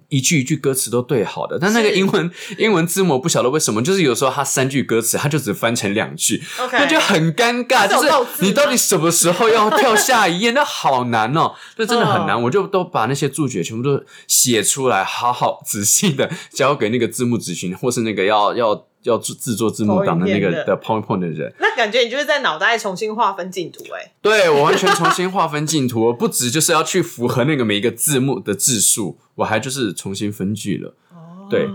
[0.09, 1.59] 一句一句歌词都对好的。
[1.59, 10.51] 但那个英文英文字母不晓得为什么，就是有时候它三句歌词，它就只翻成两句那就很尴尬，就是你到底什么时候要跳下一页？
[10.53, 12.37] 那好难哦， 这真的很难。
[12.37, 21.53] 嗯我就都把那些注解全部都写出来，好好仔细的交给那个字幕执行，或是那个要要要制制作字幕档的那个的的 PowerPoint 的人。
[21.59, 30.95] 那感觉你就是在脑袋重新划分进度，哎，对我完全重新划分镜图，我不止就是要去符合那个每一个字幕的字数，我还就是重新分句了。
[31.13, 31.69] 哦对，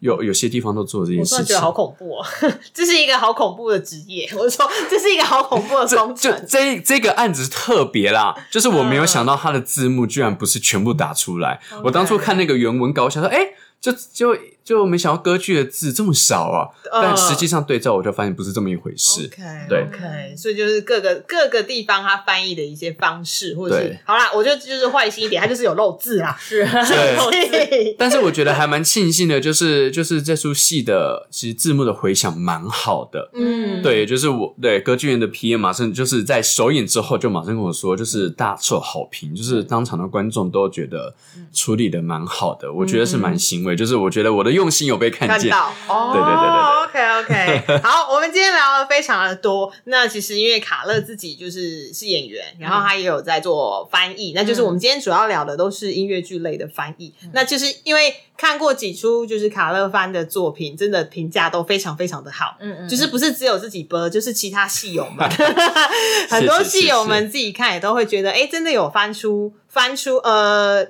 [0.00, 1.60] 有有些地方都做这件事情我觉得。
[1.60, 2.26] 好恐怖哦，
[2.74, 4.28] 这是一个好恐怖的职业。
[4.36, 6.32] 我说这是一个好恐怖的这工程。
[6.32, 11.60] 就这这个案子特别啦， 就是我没有想到他的字幕居然不是全部打出来。
[11.84, 13.38] 我当初看那个原文稿，我想说，哎、
[13.80, 16.68] 就就就没想到歌剧的字这么少啊！
[16.92, 17.02] 嗯。
[17.02, 19.26] 但实际上对照，我就发现不是这么一回事。
[19.26, 19.82] OK，对。
[19.82, 26.36] OK，所以就是各个各个地方它翻译的一些方式，或者是好啦，我觉得就是坏心一点，它就是有漏字啦。
[26.40, 26.64] 是
[27.30, 27.94] 对。
[27.98, 33.30] 但是我觉得还蛮庆幸的，就是就是这出戏的其实字幕的回响蛮好的。
[33.34, 41.14] 嗯，对，就是我对歌剧院的 PM 马上就是在首演之后就马上跟我说，就是大受好评，就是当场的观众都觉得
[41.52, 45.50] 处理的蛮好的，我觉得是蛮欣慰，就是我觉得我的用心有被看见。
[45.50, 49.72] 看到哦，对对对对对 OK OK， 好，我们今天聊了非常的多。
[49.84, 57.14] 那其实因为卡乐自己就是是演员，然后他也有在做翻译，那就是我们今天主要聊的都是音乐剧类的翻译。
[57.32, 62.56] 那就是因为看过几出就是卡乐翻的作品，真的评价都非常非常的好。
[62.60, 65.28] 嗯嗯就是不是只有自己播，就是其他戏友们，
[66.28, 70.86] 很多戏友们自己看也都会觉得，哎、真的有翻出翻出呃。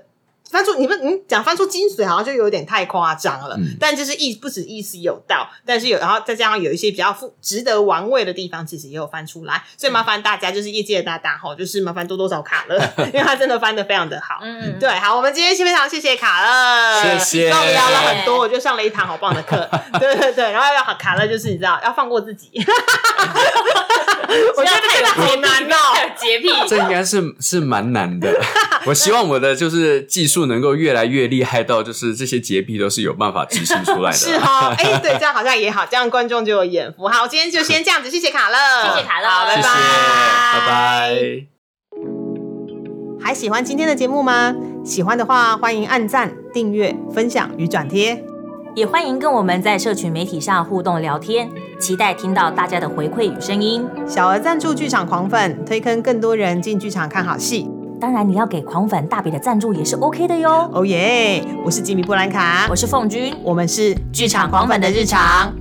[0.53, 3.75] 翻出你们嗯讲翻出精髓好像就有点太夸张了，嗯。
[3.81, 14.41] 但就是意不止意思有道，但是有然后再加上有一些比较富值得玩味的地方，其实也有翻出来，所以麻烦大家就是业界的大大吼，就是麻烦多多找卡乐， 因为他真的翻的非常的好。
[14.43, 17.49] 嗯，对，好，我们今天非常谢谢卡乐，谢谢。
[17.49, 19.69] 跟我们聊了很多，我就上了一堂好棒的课。
[19.99, 22.51] 对对对，然后要卡乐就是你知道要放过自己，
[24.57, 25.77] 我觉得这个好难哦。
[26.17, 28.29] 洁癖，这应该是是蛮难的。
[28.85, 34.17] 我希望我的就是技术能够越来越厉害到，就是这些洁癖都是有办法执行出来的。
[34.19, 37.09] 是哈，哎、对，这样好像也好，这样观众就有眼福。
[37.09, 39.69] 好，今天就先这样子，谢谢卡乐，谢谢卡乐好，拜谢谢，
[40.53, 41.47] 拜拜。
[43.25, 44.55] 还喜欢今天的节目吗？
[44.85, 48.25] 喜欢的话，欢迎按赞、订阅、分享与转贴。
[48.75, 53.87] 也欢迎跟我们在社群媒体上互动聊天，期待听到大家的回馈与声音。
[54.09, 57.71] 小额赞助剧场狂粉，推坑更多人进剧场看好戏。
[58.03, 60.69] 当然，你要给狂粉大笔的赞助也是 OK 的哟。
[60.73, 61.41] 哦耶！
[61.65, 65.55] 我是吉米布兰卡，我是凤君，我们是剧场狂粉的日常。